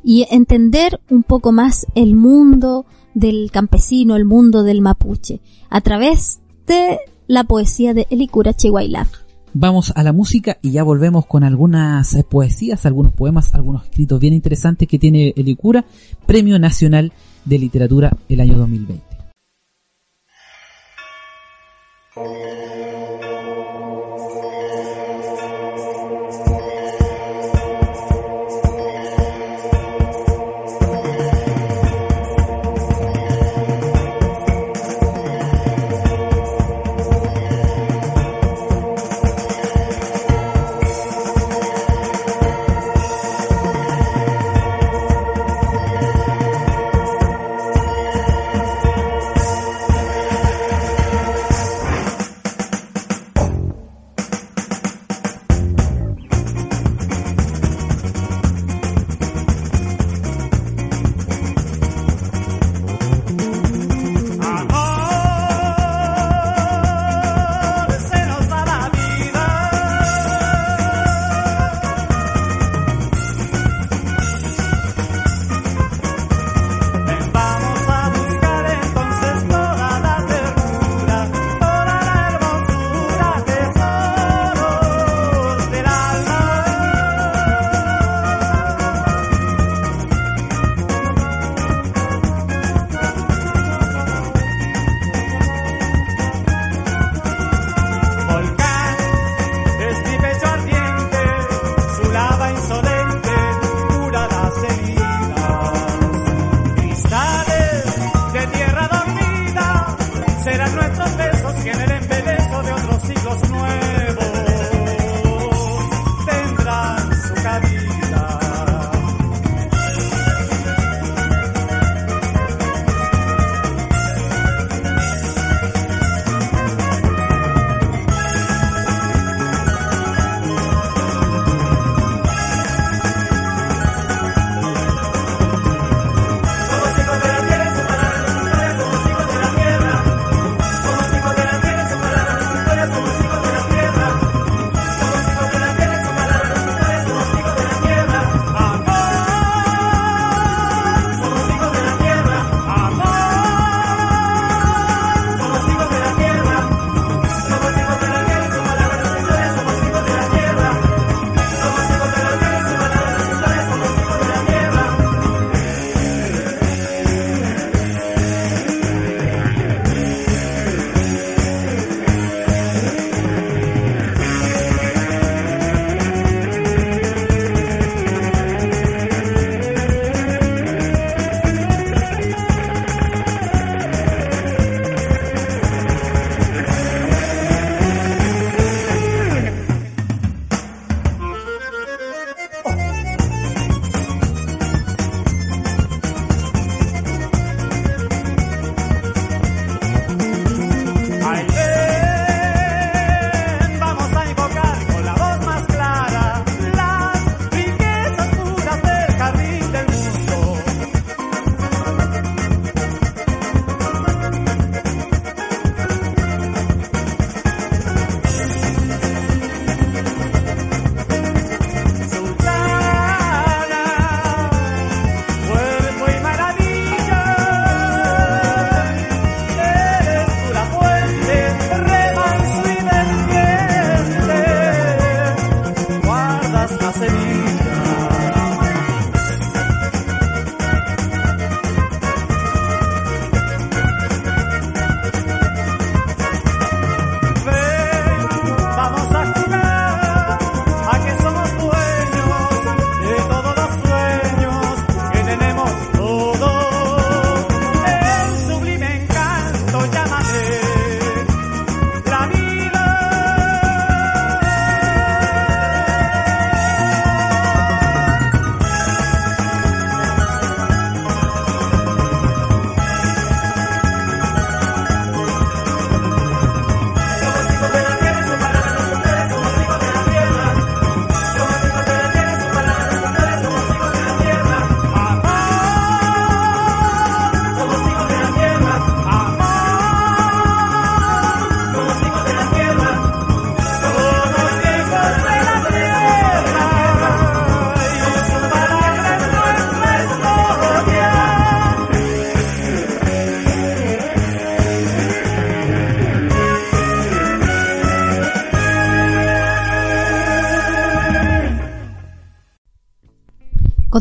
[0.04, 6.40] y entender un poco más el mundo del campesino, el mundo del mapuche, a través
[6.66, 9.08] de la poesía de Elikura Chihuahilaf.
[9.52, 14.20] Vamos a la música y ya volvemos con algunas eh, poesías, algunos poemas, algunos escritos
[14.20, 15.86] bien interesantes que tiene Elikura,
[16.26, 17.12] Premio Nacional
[17.44, 19.16] de Literatura el año 2020.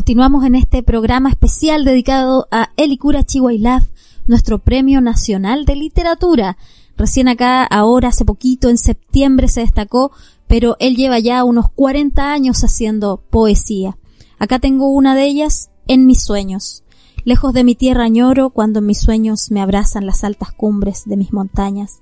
[0.06, 3.88] Continuamos en este programa especial dedicado a Elicura Chihuahilaf,
[4.28, 6.58] nuestro Premio Nacional de Literatura.
[6.96, 10.12] Recién acá, ahora, hace poquito, en septiembre se destacó,
[10.46, 13.98] pero él lleva ya unos 40 años haciendo poesía.
[14.38, 16.84] Acá tengo una de ellas, En mis sueños.
[17.24, 21.16] Lejos de mi tierra añoro cuando en mis sueños me abrazan las altas cumbres de
[21.16, 22.00] mis montañas.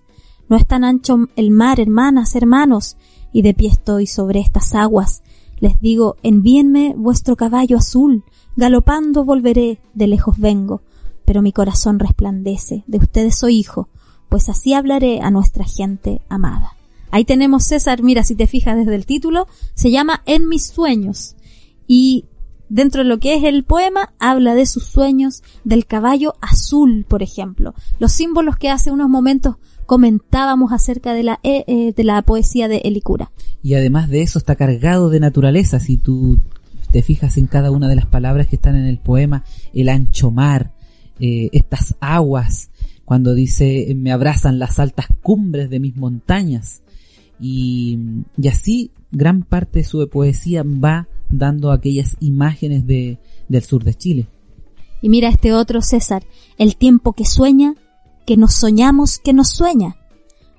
[0.51, 2.99] No es tan ancho el mar, hermanas, hermanos,
[3.33, 5.23] y de pie estoy sobre estas aguas.
[5.65, 8.23] Les digo, envíenme vuestro caballo azul,
[8.55, 10.83] galopando volveré, de lejos vengo,
[11.25, 13.89] pero mi corazón resplandece, de ustedes soy hijo,
[14.29, 16.77] pues así hablaré a nuestra gente amada.
[17.11, 21.35] Ahí tenemos César, mira, si te fijas desde el título, se llama En mis sueños.
[21.87, 22.27] Y
[22.69, 27.23] dentro de lo que es el poema, habla de sus sueños, del caballo azul, por
[27.23, 27.73] ejemplo.
[27.99, 29.57] Los símbolos que hace unos momentos
[29.87, 33.31] comentábamos acerca de la, eh, eh, de la poesía de Elicura.
[33.63, 36.39] Y además de eso está cargado de naturaleza, si tú
[36.91, 40.31] te fijas en cada una de las palabras que están en el poema, el ancho
[40.31, 40.73] mar,
[41.19, 42.71] eh, estas aguas,
[43.05, 46.83] cuando dice me abrazan las altas cumbres de mis montañas.
[47.41, 47.99] Y,
[48.39, 53.19] y así gran parte de su poesía va dando aquellas imágenes de,
[53.49, 54.27] del sur de Chile.
[55.03, 56.25] Y mira este otro César,
[56.59, 57.75] el tiempo que sueña,
[58.27, 59.97] que nos soñamos que nos sueña.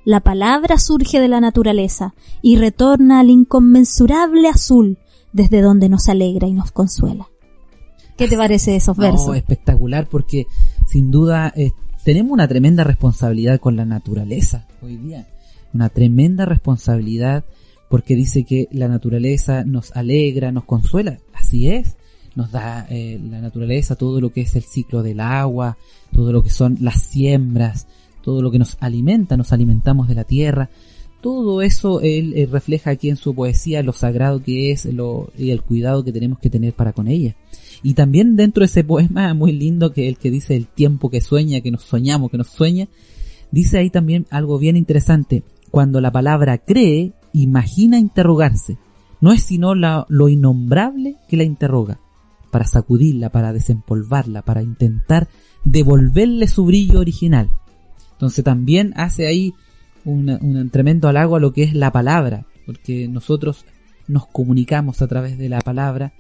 [0.04, 5.00] La palabra surge de la naturaleza y retorna al inconmensurable azul
[5.34, 7.28] desde donde nos alegra y nos consuela.
[8.18, 9.36] ¿Qué te parece esos versos?
[9.36, 10.46] Espectacular porque
[10.88, 11.72] sin duda eh,
[12.04, 15.28] tenemos una tremenda responsabilidad con la naturaleza hoy día.
[15.74, 17.44] Una tremenda responsabilidad
[17.90, 21.18] porque dice que la naturaleza nos alegra, nos consuela.
[21.34, 21.98] Así es.
[22.36, 25.78] Nos da eh, la naturaleza todo lo que es el ciclo del agua,
[26.14, 27.88] todo lo que son las siembras,
[28.22, 30.70] todo lo que nos alimenta, nos alimentamos de la tierra.
[31.22, 35.52] Todo eso él, eh, refleja aquí en su poesía lo sagrado que es lo, y
[35.52, 37.36] el cuidado que tenemos que tener para con ella.
[37.84, 41.22] Y también dentro de ese poema muy lindo que el que dice el tiempo que
[41.22, 42.88] sueña, que nos soñamos, que nos sueña,
[43.52, 45.44] dice ahí también algo bien interesante.
[45.72, 48.78] Cuando la palabra cree, imagina interrogarse.
[49.22, 52.00] No es sino la, lo innombrable que la interroga,
[52.56, 55.28] para sacudirla, para desempolvarla, para intentar
[55.66, 57.50] devolverle su brillo original.
[58.14, 59.54] Entonces también hace ahí
[60.06, 63.66] un tremendo halago a lo que es la palabra, porque nosotros
[64.08, 66.14] nos comunicamos a través de la palabra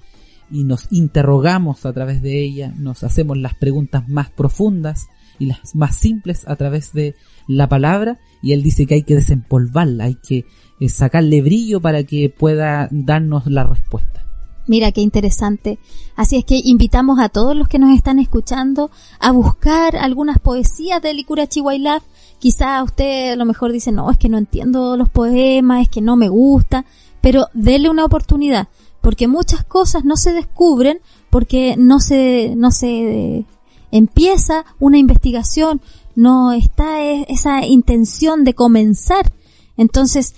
[0.51, 5.07] y nos interrogamos a través de ella, nos hacemos las preguntas más profundas
[5.39, 7.15] y las más simples a través de
[7.47, 10.43] la palabra y él dice que hay que desempolvarla, hay que
[10.81, 14.24] eh, sacarle brillo para que pueda darnos la respuesta.
[14.67, 15.77] Mira qué interesante.
[16.15, 18.89] Así es que invitamos a todos los que nos están escuchando
[19.19, 22.01] a buscar algunas poesías de Licura Chihuahua.
[22.39, 26.01] Quizá usted a lo mejor dice, no, es que no entiendo los poemas, es que
[26.01, 26.85] no me gusta,
[27.21, 28.67] pero dele una oportunidad,
[29.01, 30.99] porque muchas cosas no se descubren
[31.29, 33.45] porque no se, no se
[33.91, 35.81] empieza una investigación,
[36.15, 39.31] no está e, esa intención de comenzar.
[39.77, 40.35] Entonces,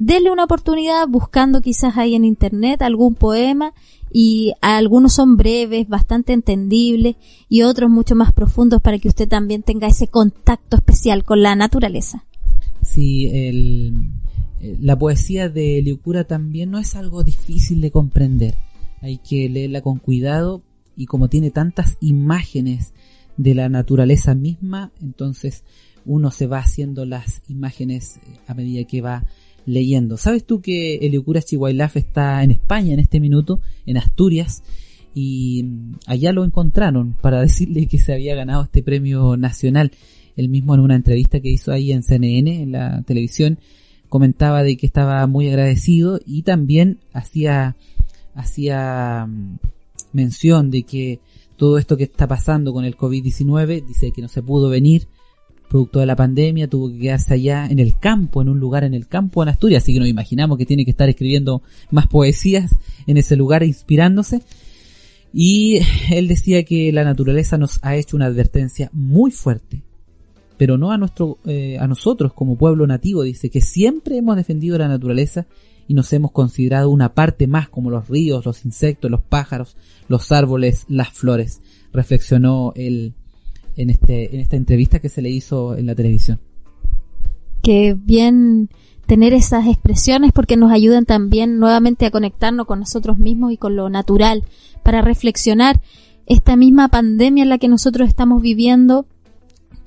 [0.00, 3.74] dele una oportunidad buscando quizás ahí en internet algún poema
[4.12, 7.14] y algunos son breves, bastante entendibles
[7.48, 11.54] y otros mucho más profundos para que usted también tenga ese contacto especial con la
[11.54, 12.24] naturaleza.
[12.82, 14.10] Sí, el,
[14.80, 18.56] la poesía de Liucura también no es algo difícil de comprender.
[19.02, 20.62] Hay que leerla con cuidado
[20.96, 22.94] y como tiene tantas imágenes
[23.36, 25.62] de la naturaleza misma, entonces
[26.04, 29.24] uno se va haciendo las imágenes eh, a medida que va
[29.66, 30.16] leyendo.
[30.16, 34.62] ¿Sabes tú que Eliocura Chihuahilaf está en España en este minuto, en Asturias?
[35.14, 39.92] Y mm, allá lo encontraron para decirle que se había ganado este premio nacional.
[40.36, 43.58] Él mismo en una entrevista que hizo ahí en CNN, en la televisión,
[44.08, 47.76] comentaba de que estaba muy agradecido y también hacía,
[48.34, 49.58] hacía mm,
[50.12, 51.20] mención de que
[51.56, 55.08] todo esto que está pasando con el COVID-19, dice que no se pudo venir
[55.70, 58.92] producto de la pandemia, tuvo que quedarse allá en el campo, en un lugar en
[58.92, 62.74] el campo en Asturias, así que nos imaginamos que tiene que estar escribiendo más poesías
[63.06, 64.42] en ese lugar inspirándose.
[65.32, 65.78] Y
[66.10, 69.82] él decía que la naturaleza nos ha hecho una advertencia muy fuerte,
[70.58, 74.76] pero no a nuestro, eh, a nosotros como pueblo nativo, dice que siempre hemos defendido
[74.76, 75.46] la naturaleza
[75.86, 79.76] y nos hemos considerado una parte más como los ríos, los insectos, los pájaros,
[80.08, 81.62] los árboles, las flores,
[81.92, 83.14] reflexionó él
[83.82, 86.40] en, este, en esta entrevista que se le hizo en la televisión.
[87.62, 88.68] Qué bien
[89.06, 93.74] tener esas expresiones porque nos ayudan también nuevamente a conectarnos con nosotros mismos y con
[93.76, 94.44] lo natural,
[94.82, 95.80] para reflexionar
[96.26, 99.06] esta misma pandemia en la que nosotros estamos viviendo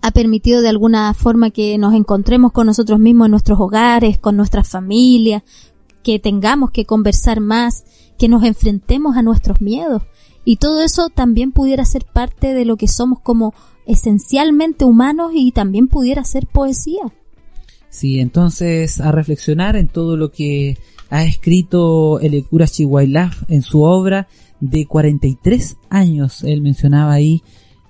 [0.01, 4.35] ha permitido de alguna forma que nos encontremos con nosotros mismos en nuestros hogares, con
[4.35, 5.43] nuestras familias,
[6.03, 7.85] que tengamos que conversar más,
[8.19, 10.03] que nos enfrentemos a nuestros miedos.
[10.45, 13.53] Y todo eso también pudiera ser parte de lo que somos como
[13.85, 17.01] esencialmente humanos y también pudiera ser poesía.
[17.89, 20.77] Sí, entonces a reflexionar en todo lo que
[21.09, 24.27] ha escrito el cura Chihuailaf en su obra
[24.59, 26.43] de 43 años.
[26.43, 27.43] Él mencionaba ahí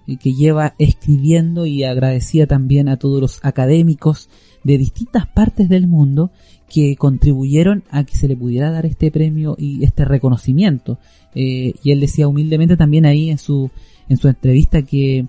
[0.07, 4.29] eh, que lleva escribiendo y agradecía también a todos los académicos
[4.63, 6.31] de distintas partes del mundo
[6.73, 10.97] que contribuyeron a que se le pudiera dar este premio y este reconocimiento.
[11.35, 13.69] Eh, y él decía humildemente también ahí en su,
[14.09, 15.27] en su entrevista que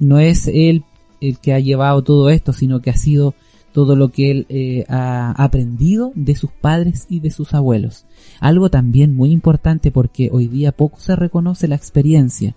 [0.00, 0.82] no es él
[1.20, 3.34] el que ha llevado todo esto, sino que ha sido
[3.72, 8.06] todo lo que él eh, ha aprendido de sus padres y de sus abuelos.
[8.40, 12.56] Algo también muy importante porque hoy día poco se reconoce la experiencia,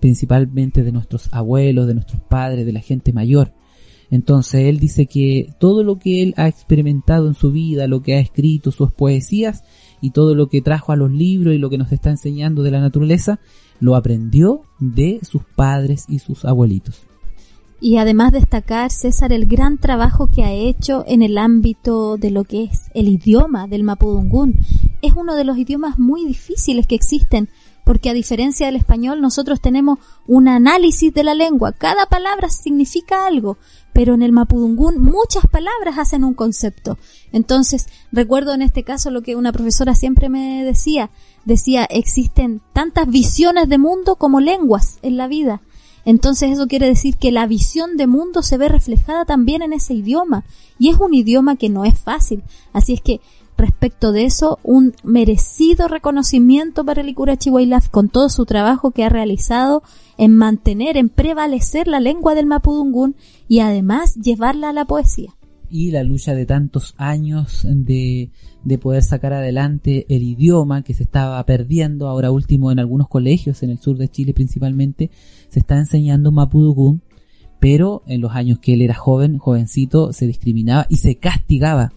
[0.00, 3.52] principalmente de nuestros abuelos, de nuestros padres, de la gente mayor.
[4.10, 8.14] Entonces él dice que todo lo que él ha experimentado en su vida, lo que
[8.14, 9.64] ha escrito, sus poesías
[10.00, 12.70] y todo lo que trajo a los libros y lo que nos está enseñando de
[12.70, 13.40] la naturaleza,
[13.80, 17.06] lo aprendió de sus padres y sus abuelitos
[17.84, 22.44] y además destacar, César, el gran trabajo que ha hecho en el ámbito de lo
[22.44, 24.54] que es el idioma del mapudungún.
[25.02, 27.50] Es uno de los idiomas muy difíciles que existen,
[27.84, 33.26] porque a diferencia del español nosotros tenemos un análisis de la lengua, cada palabra significa
[33.26, 33.58] algo,
[33.94, 36.98] pero en el mapudungún muchas palabras hacen un concepto.
[37.32, 41.10] Entonces, recuerdo en este caso lo que una profesora siempre me decía,
[41.44, 45.62] decía, existen tantas visiones de mundo como lenguas en la vida.
[46.04, 49.94] Entonces eso quiere decir que la visión de mundo se ve reflejada también en ese
[49.94, 50.44] idioma.
[50.78, 52.42] Y es un idioma que no es fácil.
[52.72, 53.20] Así es que
[53.56, 59.04] respecto de eso, un merecido reconocimiento para el Icura Chihuahilaf con todo su trabajo que
[59.04, 59.82] ha realizado
[60.18, 63.16] en mantener, en prevalecer la lengua del Mapudungún
[63.48, 65.34] y además llevarla a la poesía.
[65.70, 68.30] Y la lucha de tantos años de,
[68.64, 73.62] de poder sacar adelante el idioma que se estaba perdiendo ahora último en algunos colegios
[73.62, 75.10] en el sur de Chile principalmente
[75.48, 77.02] se está enseñando Mapudungún,
[77.60, 81.92] pero en los años que él era joven, jovencito, se discriminaba y se castigaba,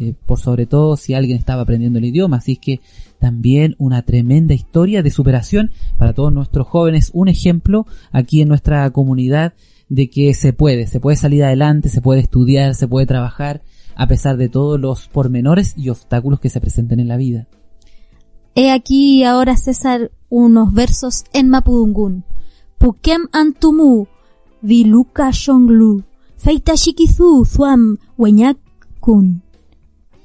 [0.00, 2.38] eh, por sobre todo si alguien estaba aprendiendo el idioma.
[2.38, 2.80] Así es que
[3.18, 8.88] también una tremenda historia de superación para todos nuestros jóvenes, un ejemplo aquí en nuestra
[8.90, 9.54] comunidad
[9.88, 13.62] de que se puede, se puede salir adelante, se puede estudiar, se puede trabajar,
[13.96, 17.48] a pesar de todos los pormenores y obstáculos que se presenten en la vida.
[18.54, 22.24] He aquí ahora, César, unos versos en Mapudungún.
[22.78, 24.06] Pukem antumu,
[24.62, 26.04] viluka shonglu,
[26.36, 27.98] feita shikizu zuam
[29.00, 29.47] kun.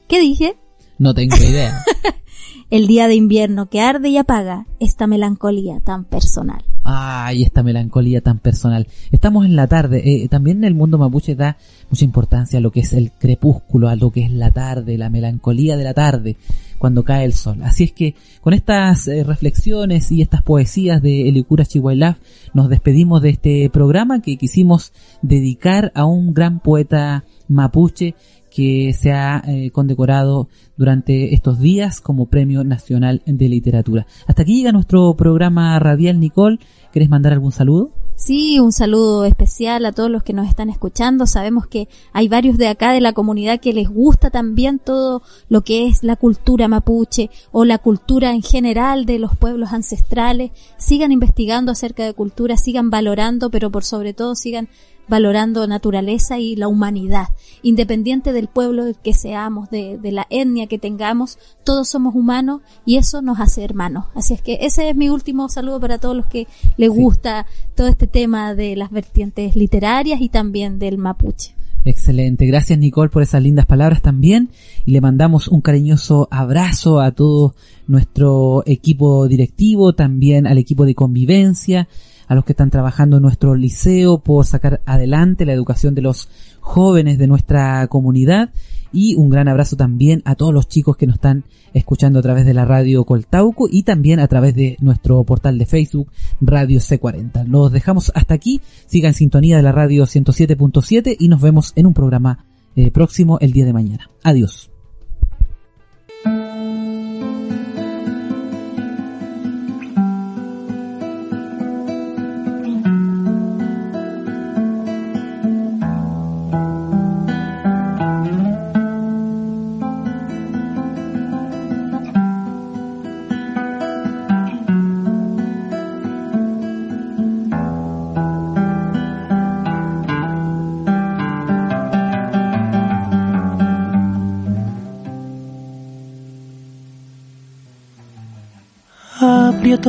[0.08, 0.58] ¿Qué dije?
[0.98, 1.84] No tengo idea.
[2.70, 6.64] El día de invierno que arde y apaga esta melancolía tan personal.
[6.84, 8.88] Ay, esta melancolía tan personal.
[9.12, 10.02] Estamos en la tarde.
[10.24, 11.58] Eh, también el mundo mapuche da
[11.90, 15.10] mucha importancia a lo que es el crepúsculo, a lo que es la tarde, la
[15.10, 16.36] melancolía de la tarde,
[16.80, 17.60] cuando cae el sol.
[17.64, 22.18] Así es que con estas eh, reflexiones y estas poesías de Elicura Chihuahilaf
[22.54, 24.92] nos despedimos de este programa que quisimos
[25.22, 28.16] dedicar a un gran poeta mapuche
[28.54, 30.48] que se ha eh, condecorado
[30.78, 34.06] durante estos días como Premio Nacional de Literatura.
[34.28, 36.60] Hasta aquí llega nuestro programa radial, Nicole.
[36.92, 37.92] ¿Quieres mandar algún saludo?
[38.16, 41.26] Sí, un saludo especial a todos los que nos están escuchando.
[41.26, 45.64] Sabemos que hay varios de acá de la comunidad que les gusta también todo lo
[45.64, 50.52] que es la cultura mapuche o la cultura en general de los pueblos ancestrales.
[50.78, 54.70] Sigan investigando acerca de cultura, sigan valorando, pero por sobre todo sigan
[55.08, 57.28] valorando naturaleza y la humanidad.
[57.62, 63.22] Independiente del pueblo que seamos, de, la etnia que tengamos, todos somos humanos y eso
[63.22, 64.06] nos hace hermanos.
[64.16, 66.48] Así es que ese es mi último saludo para todos los que
[66.78, 67.46] les gusta
[67.76, 71.56] todo este tema de las vertientes literarias y también del mapuche.
[71.86, 74.50] Excelente, gracias Nicole por esas lindas palabras también
[74.86, 77.56] y le mandamos un cariñoso abrazo a todo
[77.88, 81.90] nuestro equipo directivo, también al equipo de convivencia,
[82.34, 86.30] a los que están trabajando en nuestro liceo por sacar adelante la educación de los
[86.60, 88.50] jóvenes de nuestra comunidad
[88.92, 92.46] y un gran abrazo también a todos los chicos que nos están escuchando a través
[92.46, 96.12] de la radio Coltauco y también a través de nuestro portal de Facebook
[96.42, 97.48] Radio C40.
[97.48, 101.88] Los dejamos hasta aquí, sigan en sintonía de la radio 107.7 y nos vemos en
[101.88, 104.10] un programa eh, próximo el día de mañana.
[104.24, 104.73] Adiós.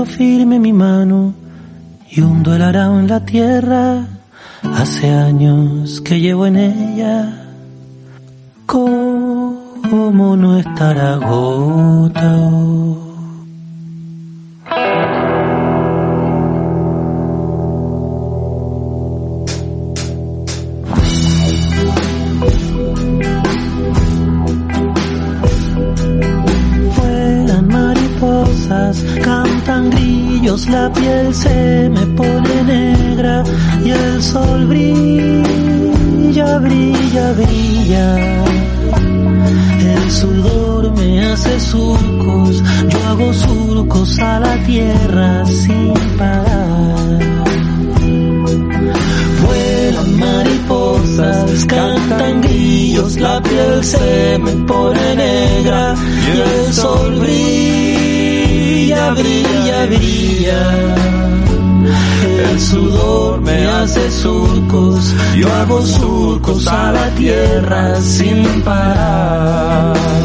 [0.03, 1.35] Firme mi mano
[2.11, 4.05] y hundo el arao en la tierra.
[4.63, 7.47] Hace años que llevo en ella.
[8.67, 13.04] ¿Cómo no estar agotado?
[30.55, 33.43] La piel se me pone negra
[33.85, 38.45] y el sol brilla, brilla, brilla.
[39.95, 47.19] El sudor me hace surcos, yo hago surcos a la tierra sin parar.
[49.43, 55.97] Vuelan mariposas, cantan grillos, la piel se me pone negra
[56.33, 57.74] y el sol brilla,
[59.17, 60.61] brilla, brilla.
[62.51, 70.24] El sudor me hace surcos, yo hago surcos a la tierra sin parar.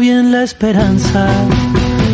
[0.00, 1.28] Bien la esperanza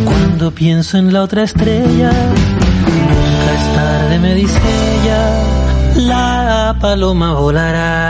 [0.04, 2.10] cuando pienso en la otra estrella.
[2.10, 4.60] Nunca es tarde, me dice
[5.02, 8.09] ella, la paloma volará.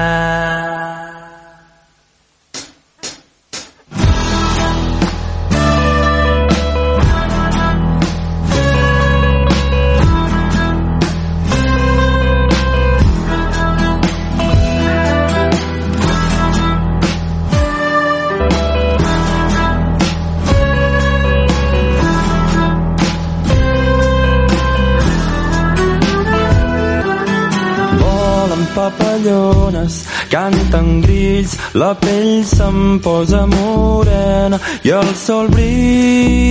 [29.70, 36.50] Papallones, canten grills, la pell se'm posa morena i el sol brilla,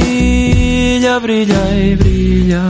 [1.19, 2.63] brilla i brilla.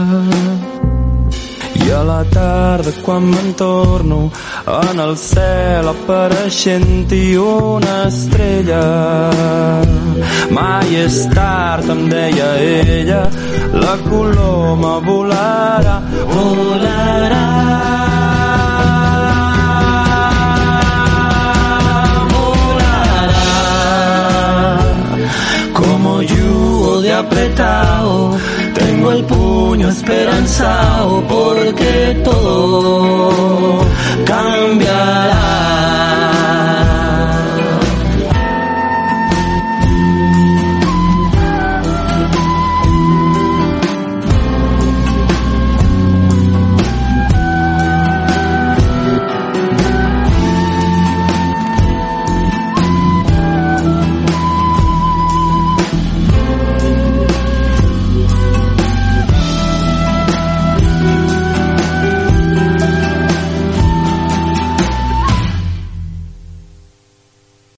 [1.74, 4.30] I a la tarda quan me'n torno
[4.66, 8.84] en el cel apareixent-hi una estrella.
[10.50, 13.30] Mai és tard, em deia ella,
[13.72, 15.96] la coloma volarà,
[16.34, 18.09] volarà.
[27.20, 28.36] Apretado,
[28.74, 33.80] tengo el puño esperanzado porque todo
[34.26, 35.89] cambiará.